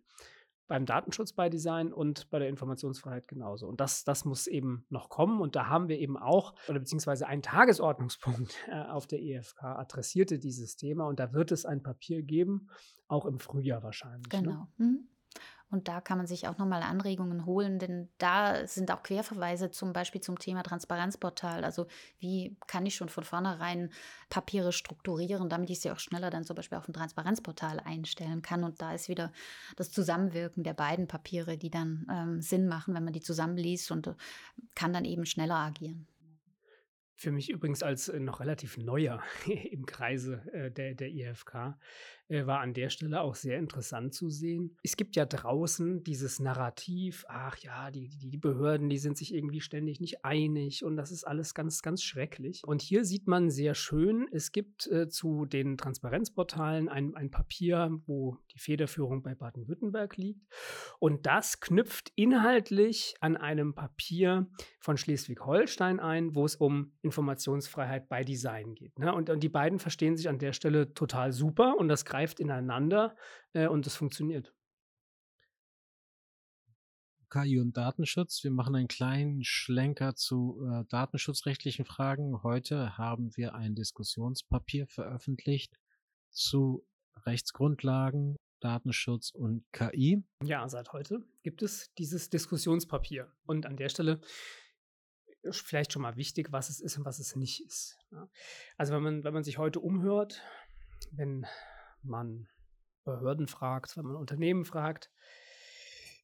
beim 0.67 0.86
Datenschutz 0.86 1.34
bei 1.34 1.49
Design 1.49 1.93
und 1.93 2.30
bei 2.30 2.39
der 2.39 2.49
Informationsfreiheit 2.49 3.28
genauso. 3.28 3.67
Und 3.67 3.80
das, 3.80 4.04
das 4.04 4.25
muss 4.25 4.47
eben 4.47 4.86
noch 4.89 5.10
kommen. 5.10 5.41
Und 5.41 5.56
da 5.56 5.67
haben 5.67 5.88
wir 5.88 5.99
eben 5.99 6.17
auch, 6.17 6.54
oder 6.67 6.80
beziehungsweise 6.80 7.28
ein 7.28 7.41
Tagesordnungspunkt 7.41 8.56
äh, 8.67 8.82
auf 8.84 9.08
der 9.08 9.21
EFK 9.21 9.63
adressierte 9.63 10.39
dieses 10.39 10.75
Thema. 10.75 11.06
Und 11.08 11.19
da 11.19 11.34
wird 11.34 11.51
es 11.51 11.65
ein 11.65 11.84
Papier 11.84 12.23
geben, 12.23 12.69
auch 13.08 13.25
im 13.25 13.39
Frühjahr 13.39 13.84
wahrscheinlich. 13.84 14.32
Ne? 14.34 14.39
Genau. 14.39 14.67
Ne? 14.78 14.86
Mhm. 14.86 15.08
Und 15.75 15.89
da 15.89 15.99
kann 15.99 16.17
man 16.17 16.25
sich 16.25 16.47
auch 16.47 16.57
nochmal 16.57 16.83
Anregungen 16.83 17.45
holen, 17.45 17.79
denn 17.79 18.07
da 18.17 18.65
sind 18.65 18.91
auch 18.91 19.03
Querverweise 19.03 19.71
zum 19.71 19.91
Beispiel 19.91 20.21
zum 20.21 20.39
Thema 20.39 20.63
Transparenzportal. 20.63 21.65
Also 21.65 21.88
wie 22.17 22.55
kann 22.65 22.85
ich 22.85 22.95
schon 22.95 23.09
von 23.09 23.25
vornherein 23.25 23.89
Papiere 24.29 24.71
strukturieren, 24.71 25.49
damit 25.49 25.69
ich 25.69 25.81
sie 25.81 25.91
auch 25.91 25.99
schneller 25.99 26.29
dann 26.29 26.45
zum 26.45 26.55
Beispiel 26.55 26.77
auf 26.77 26.85
dem 26.85 26.93
Transparenzportal 26.93 27.81
einstellen 27.81 28.41
kann. 28.41 28.63
Und 28.63 28.81
da 28.81 28.93
ist 28.93 29.09
wieder 29.09 29.33
das 29.75 29.91
Zusammenwirken 29.91 30.63
der 30.63 30.75
beiden 30.75 31.09
Papiere, 31.09 31.57
die 31.57 31.69
dann 31.69 32.07
ähm, 32.09 32.41
Sinn 32.41 32.69
machen, 32.69 32.95
wenn 32.95 33.03
man 33.03 33.11
die 33.11 33.19
zusammenliest 33.19 33.91
und 33.91 34.07
äh, 34.07 34.13
kann 34.75 34.93
dann 34.93 35.03
eben 35.03 35.25
schneller 35.25 35.57
agieren. 35.57 36.07
Für 37.17 37.31
mich 37.31 37.49
übrigens 37.49 37.81
als 37.81 38.09
äh, 38.09 38.19
noch 38.19 38.41
relativ 38.41 38.77
neuer 38.77 39.21
im 39.45 39.85
Kreise 39.85 40.41
äh, 40.53 40.71
der, 40.71 40.95
der 40.95 41.09
IFK 41.09 41.77
war 42.29 42.59
an 42.59 42.73
der 42.73 42.89
Stelle 42.89 43.21
auch 43.21 43.35
sehr 43.35 43.57
interessant 43.57 44.13
zu 44.13 44.29
sehen. 44.29 44.75
Es 44.83 44.97
gibt 44.97 45.15
ja 45.15 45.25
draußen 45.25 46.03
dieses 46.03 46.39
Narrativ, 46.39 47.25
ach 47.27 47.57
ja, 47.57 47.91
die, 47.91 48.09
die, 48.09 48.29
die 48.29 48.38
Behörden, 48.38 48.89
die 48.89 48.97
sind 48.97 49.17
sich 49.17 49.33
irgendwie 49.33 49.61
ständig 49.61 49.99
nicht 49.99 50.25
einig 50.25 50.83
und 50.83 50.95
das 50.95 51.11
ist 51.11 51.23
alles 51.23 51.53
ganz, 51.53 51.81
ganz 51.81 52.03
schrecklich. 52.03 52.61
Und 52.65 52.81
hier 52.81 53.05
sieht 53.05 53.27
man 53.27 53.49
sehr 53.49 53.75
schön, 53.75 54.27
es 54.31 54.51
gibt 54.51 54.88
äh, 54.88 55.07
zu 55.07 55.45
den 55.45 55.77
Transparenzportalen 55.77 56.89
ein, 56.89 57.15
ein 57.15 57.29
Papier, 57.29 58.01
wo 58.05 58.38
die 58.53 58.59
Federführung 58.59 59.21
bei 59.21 59.35
Baden-Württemberg 59.35 60.17
liegt. 60.17 60.41
Und 60.99 61.25
das 61.25 61.59
knüpft 61.59 62.11
inhaltlich 62.15 63.15
an 63.19 63.38
einem 63.38 63.75
Papier 63.75 64.47
von 64.79 64.97
Schleswig-Holstein 64.97 65.99
ein, 65.99 66.35
wo 66.35 66.45
es 66.45 66.55
um 66.55 66.93
Informationsfreiheit 67.01 68.07
bei 68.09 68.23
Design 68.23 68.75
geht. 68.75 68.97
Ne? 68.99 69.13
Und, 69.13 69.29
und 69.29 69.41
die 69.43 69.49
beiden 69.49 69.79
verstehen 69.79 70.15
sich 70.15 70.29
an 70.29 70.39
der 70.39 70.53
Stelle 70.53 70.93
total 70.93 71.31
super 71.31 71.75
und 71.77 71.88
das 71.88 72.05
greift 72.15 72.39
ineinander 72.39 73.13
äh, 73.51 73.67
und 73.67 73.86
es 73.86 73.95
funktioniert. 73.95 74.54
KI 77.30 77.60
und 77.60 77.75
Datenschutz. 77.75 78.41
Wir 78.45 78.51
machen 78.51 78.73
einen 78.73 78.88
kleinen 78.88 79.43
Schlenker 79.43 80.15
zu 80.15 80.65
äh, 80.65 80.86
datenschutzrechtlichen 80.88 81.84
Fragen. 81.84 82.41
Heute 82.41 82.97
haben 82.97 83.36
wir 83.36 83.54
ein 83.54 83.75
Diskussionspapier 83.75 84.88
veröffentlicht 84.88 85.73
zu 86.30 86.88
Rechtsgrundlagen, 87.25 88.38
Datenschutz 88.62 89.32
und 89.32 89.65
KI. 89.73 90.23
Ja, 90.41 90.69
seit 90.69 90.93
heute 90.93 91.19
gibt 91.43 91.63
es 91.63 91.93
dieses 91.95 92.30
Diskussionspapier. 92.30 93.30
Und 93.45 93.65
an 93.65 93.75
der 93.75 93.89
Stelle 93.89 94.21
ist 95.41 95.60
vielleicht 95.60 95.91
schon 95.91 96.01
mal 96.01 96.15
wichtig, 96.15 96.54
was 96.54 96.69
es 96.69 96.80
ist 96.80 96.97
und 96.97 97.04
was 97.04 97.19
es 97.19 97.36
nicht 97.36 97.60
ist. 97.65 97.97
Also 98.78 98.93
wenn 98.93 99.04
man, 99.04 99.23
wenn 99.25 99.34
man 99.34 99.43
sich 99.43 99.58
heute 99.58 99.82
umhört, 99.82 100.41
wenn 101.12 101.45
man 102.08 102.48
Behörden 103.04 103.48
fragt, 103.48 103.96
wenn 103.98 104.06
man 104.06 104.15
Unternehmen 104.15 104.65
fragt, 104.65 105.12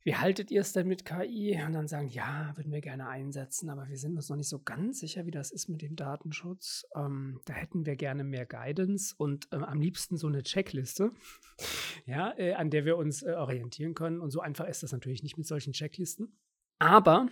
wie 0.04 0.16
haltet 0.16 0.50
ihr 0.50 0.62
es 0.62 0.74
denn 0.74 0.88
mit 0.88 1.06
KI? 1.06 1.62
Und 1.64 1.74
dann 1.74 1.88
sagen, 1.88 2.08
ja, 2.08 2.52
würden 2.56 2.72
wir 2.72 2.82
gerne 2.82 3.08
einsetzen, 3.08 3.70
aber 3.70 3.88
wir 3.88 3.98
sind 3.98 4.16
uns 4.16 4.30
noch 4.30 4.36
nicht 4.36 4.50
so 4.50 4.60
ganz 4.60 5.00
sicher, 5.00 5.28
wie 5.28 5.32
das 5.32 5.52
ist 5.52 5.70
mit 5.70 5.84
dem 5.84 5.96
Datenschutz. 5.96 6.86
Ähm, 6.96 7.40
da 7.46 7.54
hätten 7.54 7.86
wir 7.86 7.96
gerne 7.96 8.24
mehr 8.24 8.48
Guidance 8.48 9.14
und 9.16 9.48
ähm, 9.52 9.64
am 9.64 9.80
liebsten 9.80 10.18
so 10.18 10.26
eine 10.26 10.42
Checkliste, 10.42 11.12
ja, 12.06 12.36
äh, 12.38 12.54
an 12.54 12.72
der 12.72 12.86
wir 12.86 12.98
uns 12.98 13.22
äh, 13.22 13.34
orientieren 13.34 13.94
können. 13.94 14.22
Und 14.22 14.32
so 14.32 14.42
einfach 14.42 14.66
ist 14.66 14.82
das 14.82 14.92
natürlich 14.92 15.22
nicht 15.22 15.38
mit 15.38 15.46
solchen 15.46 15.74
Checklisten. 15.74 16.40
Aber 16.80 17.28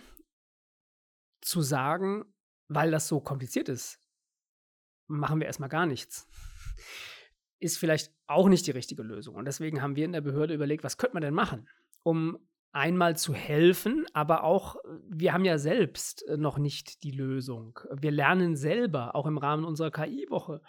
zu 1.40 1.62
sagen, 1.62 2.24
weil 2.68 2.92
das 2.92 3.08
so 3.08 3.20
kompliziert 3.20 3.68
ist, 3.68 3.98
machen 5.08 5.40
wir 5.40 5.46
erstmal 5.48 5.68
gar 5.68 5.86
nichts 5.86 6.28
ist 7.60 7.78
vielleicht 7.78 8.12
auch 8.26 8.48
nicht 8.48 8.66
die 8.66 8.72
richtige 8.72 9.02
Lösung. 9.02 9.36
Und 9.36 9.44
deswegen 9.44 9.82
haben 9.82 9.96
wir 9.96 10.04
in 10.04 10.12
der 10.12 10.20
Behörde 10.20 10.54
überlegt, 10.54 10.84
was 10.84 10.98
könnte 10.98 11.14
man 11.14 11.22
denn 11.22 11.34
machen, 11.34 11.68
um 12.02 12.38
einmal 12.72 13.16
zu 13.16 13.34
helfen, 13.34 14.06
aber 14.12 14.44
auch, 14.44 14.76
wir 15.08 15.32
haben 15.32 15.44
ja 15.44 15.58
selbst 15.58 16.26
äh, 16.28 16.36
noch 16.36 16.58
nicht 16.58 17.02
die 17.02 17.10
Lösung. 17.10 17.80
Wir 17.90 18.12
lernen 18.12 18.54
selber, 18.56 19.16
auch 19.16 19.26
im 19.26 19.38
Rahmen 19.38 19.64
unserer 19.64 19.90
KI-Woche. 19.90 20.62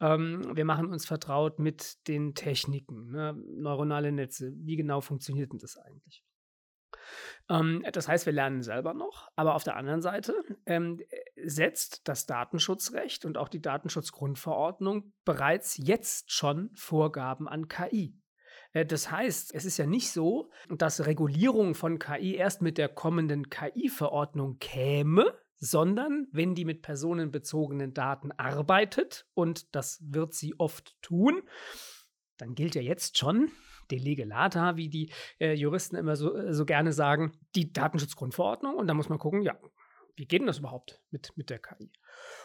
Ähm, 0.00 0.42
wir 0.54 0.64
machen 0.64 0.86
uns 0.86 1.06
vertraut 1.06 1.58
mit 1.58 2.06
den 2.06 2.34
Techniken, 2.34 3.10
ne? 3.10 3.32
neuronale 3.32 4.12
Netze. 4.12 4.52
Wie 4.56 4.76
genau 4.76 5.00
funktioniert 5.00 5.52
denn 5.52 5.58
das 5.58 5.76
eigentlich? 5.76 6.22
Ähm, 7.48 7.84
das 7.92 8.06
heißt, 8.06 8.26
wir 8.26 8.32
lernen 8.32 8.62
selber 8.62 8.94
noch, 8.94 9.28
aber 9.34 9.54
auf 9.54 9.64
der 9.64 9.76
anderen 9.76 10.02
Seite 10.02 10.34
ähm, 10.66 11.00
setzt 11.44 12.08
das 12.08 12.26
Datenschutzrecht 12.26 13.24
und 13.24 13.38
auch 13.38 13.48
die 13.48 13.62
Datenschutzgrundverordnung 13.62 15.12
bereits 15.24 15.76
jetzt 15.76 16.32
schon 16.32 16.70
Vorgaben 16.74 17.48
an 17.48 17.68
KI. 17.68 18.16
Äh, 18.72 18.86
das 18.86 19.10
heißt, 19.10 19.54
es 19.54 19.64
ist 19.64 19.76
ja 19.76 19.86
nicht 19.86 20.10
so, 20.10 20.50
dass 20.68 21.06
Regulierung 21.06 21.74
von 21.74 21.98
KI 21.98 22.34
erst 22.34 22.62
mit 22.62 22.78
der 22.78 22.88
kommenden 22.88 23.50
KI-Verordnung 23.50 24.58
käme, 24.58 25.34
sondern 25.56 26.26
wenn 26.32 26.54
die 26.54 26.64
mit 26.64 26.82
personenbezogenen 26.82 27.92
Daten 27.92 28.32
arbeitet, 28.32 29.26
und 29.34 29.74
das 29.74 30.02
wird 30.02 30.32
sie 30.32 30.54
oft 30.58 30.96
tun, 31.02 31.42
dann 32.38 32.54
gilt 32.54 32.74
ja 32.74 32.80
jetzt 32.80 33.18
schon 33.18 33.50
de 33.90 33.98
lege 33.98 34.24
lata, 34.24 34.76
wie 34.76 34.88
die 34.88 35.12
äh, 35.38 35.52
Juristen 35.52 35.96
immer 35.96 36.16
so, 36.16 36.34
äh, 36.34 36.54
so 36.54 36.64
gerne 36.64 36.92
sagen, 36.92 37.32
die 37.54 37.72
Datenschutzgrundverordnung. 37.72 38.76
Und 38.76 38.86
da 38.86 38.94
muss 38.94 39.08
man 39.08 39.18
gucken, 39.18 39.42
ja, 39.42 39.58
wie 40.20 40.26
geht 40.26 40.40
denn 40.42 40.46
das 40.46 40.58
überhaupt 40.58 41.00
mit, 41.10 41.32
mit 41.36 41.48
der 41.48 41.58
KI? 41.58 41.90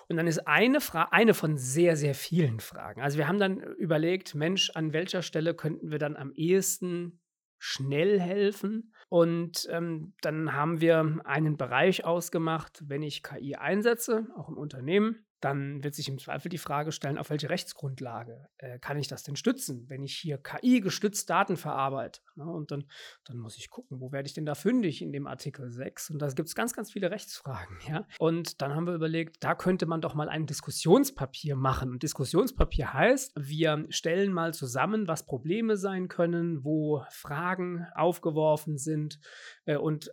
Und 0.07 0.15
dann 0.15 0.27
ist 0.27 0.47
eine 0.47 0.79
Frage, 0.79 1.11
eine 1.11 1.33
von 1.33 1.57
sehr, 1.57 1.97
sehr 1.97 2.15
vielen 2.15 2.61
Fragen. 2.61 3.01
Also 3.01 3.17
wir 3.17 3.27
haben 3.27 3.37
dann 3.37 3.59
überlegt, 3.59 4.33
Mensch, 4.33 4.71
an 4.73 4.93
welcher 4.93 5.21
Stelle 5.21 5.53
könnten 5.53 5.91
wir 5.91 5.99
dann 5.99 6.15
am 6.15 6.31
ehesten 6.31 7.19
schnell 7.57 8.19
helfen? 8.19 8.93
Und 9.09 9.67
ähm, 9.69 10.13
dann 10.21 10.53
haben 10.53 10.79
wir 10.79 11.19
einen 11.25 11.57
Bereich 11.57 12.05
ausgemacht, 12.05 12.81
wenn 12.87 13.03
ich 13.03 13.23
KI 13.23 13.55
einsetze, 13.55 14.25
auch 14.37 14.47
im 14.47 14.57
Unternehmen, 14.57 15.25
dann 15.45 15.83
wird 15.83 15.93
sich 15.93 16.09
im 16.09 16.17
Zweifel 16.17 16.49
die 16.49 16.57
Frage 16.57 16.91
stellen, 16.91 17.19
auf 17.19 17.29
welche 17.29 17.51
Rechtsgrundlage 17.51 18.47
äh, 18.57 18.79
kann 18.79 18.97
ich 18.97 19.07
das 19.07 19.21
denn 19.21 19.35
stützen, 19.35 19.87
wenn 19.89 20.01
ich 20.01 20.17
hier 20.17 20.39
KI-gestützt 20.39 21.29
Daten 21.29 21.55
verarbeite. 21.55 22.21
Ne? 22.33 22.45
Und 22.45 22.71
dann, 22.71 22.85
dann 23.25 23.37
muss 23.37 23.55
ich 23.55 23.69
gucken, 23.69 24.01
wo 24.01 24.11
werde 24.11 24.25
ich 24.25 24.33
denn 24.33 24.47
da 24.47 24.55
fündig 24.55 25.03
in 25.03 25.11
dem 25.11 25.27
Artikel 25.27 25.69
6? 25.69 26.09
Und 26.09 26.19
da 26.19 26.29
gibt 26.29 26.47
es 26.47 26.55
ganz, 26.55 26.73
ganz 26.73 26.91
viele 26.91 27.11
Rechtsfragen. 27.11 27.77
Ja? 27.87 28.07
Und 28.17 28.63
dann 28.63 28.73
haben 28.73 28.87
wir 28.87 28.95
überlegt, 28.95 29.43
da 29.43 29.53
könnte 29.53 29.85
man 29.85 30.01
doch 30.01 30.15
mal 30.15 30.29
ein 30.29 30.47
Diskussionspapier 30.47 31.55
machen. 31.55 31.91
Und 31.91 32.01
Diskussionspapier 32.01 32.93
heißt, 32.93 33.33
wir 33.37 33.85
stellen 33.89 34.33
mal 34.33 34.51
zusammen, 34.55 35.07
was 35.07 35.27
Probleme 35.27 35.77
sein 35.77 36.07
können, 36.07 36.63
wo 36.63 37.05
Fragen 37.11 37.85
aufgeworfen 37.93 38.79
sind 38.79 39.19
äh, 39.65 39.77
und 39.77 40.09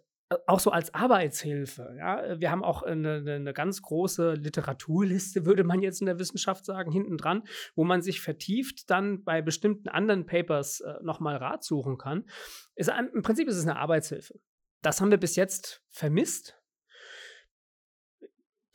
auch 0.47 0.61
so 0.61 0.71
als 0.71 0.95
Arbeitshilfe. 0.95 1.95
Ja? 1.99 2.41
Wir 2.41 2.51
haben 2.51 2.65
auch 2.65 2.83
eine, 2.83 3.23
eine, 3.27 3.53
ganz 3.53 3.83
große 3.83 4.35
Literaturliste, 4.35 5.47
würde 5.47 5.65
man 5.65 5.83
jetzt 5.83 6.01
in 6.01 6.07
der 6.07 6.19
Wissenschaft 6.19 6.65
sagen, 6.65 6.91
hinten 6.93 7.17
dran, 7.17 7.45
wo 7.75 7.85
man 7.85 8.03
sich 8.03 8.21
vertieft 8.21 8.91
dann 8.91 9.25
bei 9.25 9.43
bestimmten 9.43 9.89
anderen 9.89 10.27
Papers 10.27 10.81
äh, 10.81 10.95
nochmal 11.03 11.37
Rat 11.37 11.65
suchen 11.65 11.99
kann. 11.99 12.25
Ist, 12.75 12.91
Im 13.15 13.23
Prinzip 13.23 13.49
ist 13.49 13.57
es 13.57 13.65
eine 13.65 13.77
Arbeitshilfe. 13.77 14.35
Das 14.83 15.01
haben 15.01 15.11
wir 15.11 15.19
bis 15.19 15.37
jetzt 15.37 15.83
vermisst. 15.91 16.59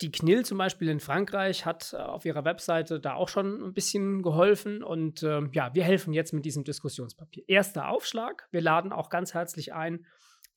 Die 0.00 0.12
KNIL 0.12 0.44
zum 0.44 0.58
Beispiel 0.58 0.88
in 0.88 1.00
Frankreich 1.00 1.66
hat 1.66 1.92
äh, 1.92 1.96
auf 1.96 2.24
ihrer 2.24 2.44
Webseite 2.44 3.00
da 3.00 3.14
auch 3.14 3.28
schon 3.28 3.62
ein 3.62 3.74
bisschen 3.74 4.22
geholfen 4.22 4.82
und 4.82 5.22
äh, 5.22 5.40
ja, 5.52 5.74
wir 5.74 5.82
helfen 5.82 6.12
jetzt 6.12 6.32
mit 6.32 6.44
diesem 6.44 6.62
Diskussionspapier. 6.62 7.44
Erster 7.48 7.88
Aufschlag. 7.88 8.46
Wir 8.52 8.60
laden 8.60 8.92
auch 8.92 9.10
ganz 9.10 9.34
herzlich 9.34 9.74
ein, 9.74 10.06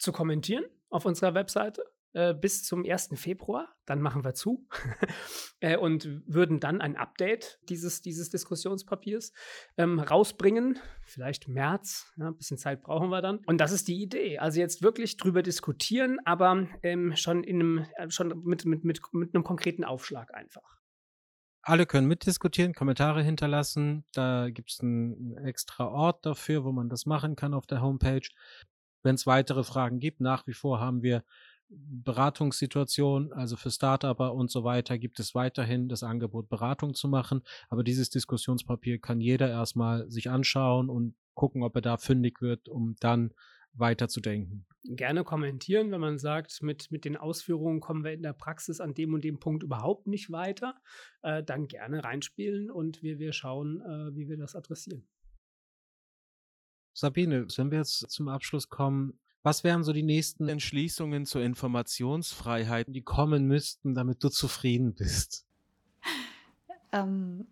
zu 0.02 0.12
kommentieren 0.12 0.66
auf 0.90 1.06
unserer 1.06 1.34
Webseite 1.34 1.84
äh, 2.14 2.34
bis 2.34 2.64
zum 2.64 2.84
1. 2.86 3.12
Februar. 3.16 3.70
Dann 3.86 4.02
machen 4.02 4.26
wir 4.26 4.34
zu 4.34 4.68
äh, 5.62 5.78
und 5.78 6.10
würden 6.26 6.60
dann 6.60 6.82
ein 6.82 6.98
Update 6.98 7.60
dieses, 7.70 8.02
dieses 8.02 8.30
Diskussionspapiers 8.30 9.32
ähm, 9.78 10.00
rausbringen. 10.00 10.80
Vielleicht 11.06 11.48
März, 11.48 12.12
ja, 12.18 12.28
ein 12.28 12.36
bisschen 12.36 12.58
Zeit 12.58 12.84
brauchen 12.84 13.10
wir 13.10 13.22
dann. 13.22 13.38
Und 13.46 13.60
das 13.60 13.72
ist 13.72 13.88
die 13.88 14.02
Idee. 14.02 14.40
Also 14.40 14.60
jetzt 14.60 14.82
wirklich 14.82 15.18
drüber 15.18 15.42
diskutieren, 15.42 16.20
aber 16.26 16.68
ähm, 16.84 17.16
schon, 17.16 17.44
in 17.44 17.60
einem, 17.60 17.86
äh, 17.96 18.10
schon 18.10 18.44
mit, 18.44 18.66
mit, 18.66 18.84
mit, 18.84 19.02
mit 19.14 19.34
einem 19.34 19.44
konkreten 19.44 19.86
Aufschlag 19.86 20.34
einfach. 20.34 20.82
Alle 21.64 21.86
können 21.86 22.08
mitdiskutieren, 22.08 22.74
Kommentare 22.74 23.22
hinterlassen. 23.22 24.04
Da 24.14 24.50
gibt 24.50 24.72
es 24.72 24.80
einen 24.82 25.38
extra 25.46 25.88
Ort 25.88 26.26
dafür, 26.26 26.64
wo 26.64 26.72
man 26.72 26.90
das 26.90 27.06
machen 27.06 27.36
kann 27.36 27.54
auf 27.54 27.68
der 27.68 27.82
Homepage 27.82 28.28
wenn 29.04 29.16
es 29.16 29.28
weitere 29.28 29.64
Fragen 29.64 30.00
gibt. 30.00 30.22
Nach 30.22 30.48
wie 30.48 30.54
vor 30.54 30.80
haben 30.80 31.02
wir 31.02 31.24
Beratungssituationen, 31.70 33.32
also 33.32 33.56
für 33.56 33.72
Startupper 33.72 34.34
und 34.34 34.52
so 34.52 34.64
weiter, 34.64 34.98
gibt 34.98 35.20
es 35.20 35.34
weiterhin 35.34 35.88
das 35.88 36.04
Angebot, 36.04 36.50
Beratung 36.50 36.94
zu 36.94 37.08
machen. 37.08 37.42
Aber 37.70 37.84
dieses 37.84 38.10
Diskussionspapier 38.10 39.00
kann 39.00 39.22
jeder 39.22 39.50
erstmal 39.50 40.10
sich 40.12 40.30
anschauen 40.30 40.90
und 40.90 41.16
gucken, 41.34 41.64
ob 41.64 41.76
er 41.76 41.82
da 41.82 41.98
fündig 41.98 42.42
wird, 42.42 42.68
um 42.68 42.96
dann 43.00 43.34
weiterzudenken. 43.74 44.66
Gerne 44.84 45.24
kommentieren, 45.24 45.92
wenn 45.92 46.02
man 46.02 46.18
sagt, 46.18 46.62
mit, 46.62 46.92
mit 46.92 47.06
den 47.06 47.16
Ausführungen 47.16 47.80
kommen 47.80 48.04
wir 48.04 48.12
in 48.12 48.24
der 48.24 48.34
Praxis 48.34 48.82
an 48.82 48.94
dem 48.94 49.14
und 49.14 49.24
dem 49.24 49.40
Punkt 49.40 49.64
überhaupt 49.64 50.08
nicht 50.08 50.32
weiter. 50.32 50.76
Äh, 51.22 51.44
dann 51.44 51.68
gerne 51.68 52.04
reinspielen 52.04 52.70
und 52.70 53.02
wir, 53.02 53.20
wir 53.20 53.32
schauen, 53.32 53.82
äh, 53.82 54.16
wie 54.16 54.28
wir 54.28 54.38
das 54.38 54.56
adressieren. 54.56 55.08
Sabine, 57.02 57.48
wenn 57.56 57.72
wir 57.72 57.80
jetzt 57.80 58.12
zum 58.12 58.28
Abschluss 58.28 58.70
kommen, 58.70 59.20
was 59.42 59.64
wären 59.64 59.84
so 59.84 59.92
die 59.92 60.04
nächsten 60.04 60.48
Entschließungen 60.48 61.26
zur 61.26 61.42
Informationsfreiheit, 61.42 62.86
die 62.90 63.02
kommen 63.02 63.48
müssten, 63.48 63.96
damit 63.96 64.24
du 64.24 64.30
zufrieden 64.30 64.94
bist? 64.94 65.48
Ähm, 66.92 67.48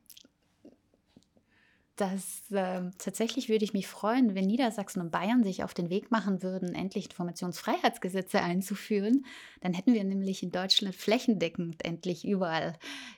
dass 2.00 2.50
äh, 2.52 2.82
tatsächlich 2.98 3.50
würde 3.50 3.66
ich 3.66 3.74
mich 3.74 3.88
freuen, 3.88 4.34
wenn 4.34 4.46
Niedersachsen 4.46 5.02
und 5.02 5.12
Bayern 5.12 5.44
sich 5.44 5.66
auf 5.66 5.74
den 5.74 5.90
Weg 5.90 6.12
machen 6.12 6.42
würden, 6.42 6.74
endlich 6.74 7.08
Informationsfreiheitsgesetze 7.08 8.40
einzuführen. 8.40 9.26
Dann 9.60 9.74
hätten 9.74 9.94
wir 9.94 10.06
nämlich 10.06 10.42
in 10.42 10.52
Deutschland 10.52 10.96
flächendeckend 10.96 11.84
endlich 11.84 12.26
überall 12.26 12.78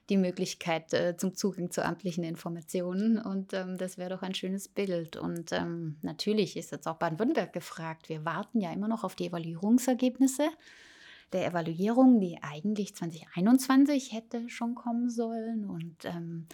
die 0.10 0.18
Möglichkeit 0.18 0.94
äh, 0.94 1.16
zum 1.16 1.36
Zugang 1.36 1.70
zu 1.70 1.86
amtlichen 1.86 2.24
Informationen. 2.24 3.20
Und 3.20 3.54
ähm, 3.54 3.78
das 3.78 4.00
wäre 4.00 4.10
doch 4.10 4.24
ein 4.24 4.34
schönes 4.34 4.68
Bild. 4.68 5.16
Und 5.16 5.52
ähm, 5.52 5.98
natürlich 6.02 6.58
ist 6.58 6.72
jetzt 6.72 6.88
auch 6.88 6.96
Baden-Württemberg 6.96 7.54
gefragt. 7.54 8.10
Wir 8.10 8.26
warten 8.26 8.62
ja 8.62 8.74
immer 8.74 8.88
noch 8.88 9.04
auf 9.04 9.14
die 9.14 9.28
Evaluierungsergebnisse 9.28 10.50
der 11.34 11.46
Evaluierung, 11.46 12.20
die 12.20 12.40
eigentlich 12.42 12.96
2021 12.96 14.12
hätte 14.12 14.50
schon 14.50 14.74
kommen 14.74 15.12
sollen. 15.12 15.70
Und 15.70 16.04
ähm, 16.06 16.48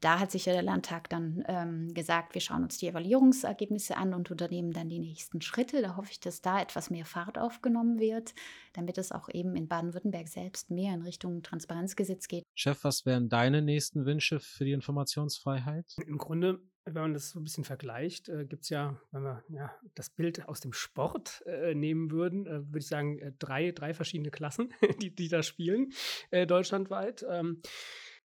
da 0.00 0.18
hat 0.18 0.30
sich 0.30 0.46
ja 0.46 0.52
der 0.52 0.62
Landtag 0.62 1.08
dann 1.10 1.44
ähm, 1.46 1.92
gesagt, 1.94 2.34
wir 2.34 2.40
schauen 2.40 2.62
uns 2.62 2.78
die 2.78 2.88
Evaluierungsergebnisse 2.88 3.96
an 3.96 4.14
und 4.14 4.30
unternehmen 4.30 4.72
dann 4.72 4.88
die 4.88 4.98
nächsten 4.98 5.40
Schritte. 5.40 5.82
Da 5.82 5.96
hoffe 5.96 6.10
ich, 6.12 6.20
dass 6.20 6.40
da 6.40 6.60
etwas 6.60 6.90
mehr 6.90 7.04
Fahrt 7.04 7.38
aufgenommen 7.38 7.98
wird, 7.98 8.34
damit 8.72 8.98
es 8.98 9.12
auch 9.12 9.28
eben 9.28 9.56
in 9.56 9.68
Baden-Württemberg 9.68 10.28
selbst 10.28 10.70
mehr 10.70 10.94
in 10.94 11.02
Richtung 11.02 11.42
Transparenzgesetz 11.42 12.28
geht. 12.28 12.44
Chef, 12.54 12.82
was 12.84 13.04
wären 13.04 13.28
deine 13.28 13.62
nächsten 13.62 14.06
Wünsche 14.06 14.40
für 14.40 14.64
die 14.64 14.72
Informationsfreiheit? 14.72 15.96
Im 16.06 16.18
Grunde 16.18 16.60
wenn 16.86 17.02
man 17.02 17.14
das 17.14 17.30
so 17.30 17.40
ein 17.40 17.44
bisschen 17.44 17.64
vergleicht, 17.64 18.28
äh, 18.28 18.44
gibt 18.44 18.64
es 18.64 18.70
ja, 18.70 18.98
wenn 19.12 19.22
wir 19.22 19.44
ja, 19.48 19.70
das 19.94 20.10
Bild 20.10 20.48
aus 20.48 20.60
dem 20.60 20.72
Sport 20.72 21.42
äh, 21.46 21.74
nehmen 21.74 22.10
würden, 22.10 22.46
äh, 22.46 22.66
würde 22.66 22.78
ich 22.78 22.86
sagen, 22.86 23.18
äh, 23.18 23.32
drei, 23.38 23.70
drei 23.72 23.94
verschiedene 23.94 24.30
Klassen, 24.30 24.72
die, 25.02 25.14
die 25.14 25.28
da 25.28 25.42
spielen, 25.42 25.92
äh, 26.30 26.46
deutschlandweit. 26.46 27.24
Ähm, 27.28 27.62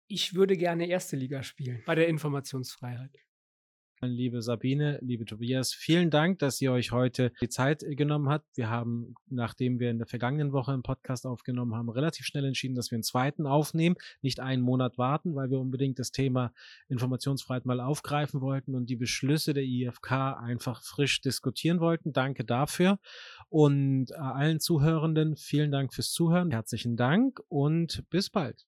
ich 0.08 0.34
würde 0.34 0.58
gerne 0.58 0.88
erste 0.88 1.16
Liga 1.16 1.44
spielen 1.44 1.82
bei 1.86 1.96
der 1.96 2.08
Informationsfreiheit. 2.08 3.12
Liebe 4.00 4.44
Sabine, 4.44 5.00
liebe 5.02 5.26
Tobias, 5.26 5.74
vielen 5.74 6.12
Dank, 6.12 6.38
dass 6.38 6.62
ihr 6.62 6.72
euch 6.72 6.92
heute 6.92 7.32
die 7.42 7.50
Zeit 7.50 7.84
genommen 7.84 8.30
habt. 8.30 8.46
Wir 8.56 8.70
haben, 8.70 9.16
nachdem 9.26 9.80
wir 9.80 9.90
in 9.90 9.98
der 9.98 10.06
vergangenen 10.06 10.52
Woche 10.52 10.72
einen 10.72 10.84
Podcast 10.84 11.26
aufgenommen 11.26 11.74
haben, 11.74 11.90
relativ 11.90 12.28
schnell 12.28 12.46
entschieden, 12.46 12.76
dass 12.76 12.92
wir 12.92 12.98
einen 12.98 13.04
zweiten 13.04 13.48
aufnehmen, 13.48 13.96
nicht 14.22 14.40
einen 14.40 14.62
Monat 14.62 15.00
warten, 15.00 15.34
weil 15.34 15.50
wir 15.50 15.58
unbedingt 15.58 15.98
das 15.98 16.12
Thema 16.12 16.54
Informationsfreiheit 16.90 17.66
mal 17.66 17.80
aufgreifen 17.80 18.40
wollten 18.40 18.76
und 18.76 18.88
die 18.88 18.96
Beschlüsse 18.96 19.56
der 19.56 19.64
IFK 19.64 20.12
einfach 20.12 20.84
frisch 20.84 21.22
diskutieren 21.22 21.80
wollten. 21.80 22.14
Danke 22.14 22.46
dafür. 22.46 23.00
Und 23.50 24.12
äh, 24.12 24.16
allen 24.16 24.60
Zuhörenden 24.60 25.38
vielen 25.38 25.72
Dank 25.72 25.92
fürs 25.92 26.12
Zuhören. 26.12 26.52
Herzlichen 26.52 26.98
Dank 26.98 27.42
und 27.48 28.04
bis 28.12 28.30
bald. 28.30 28.68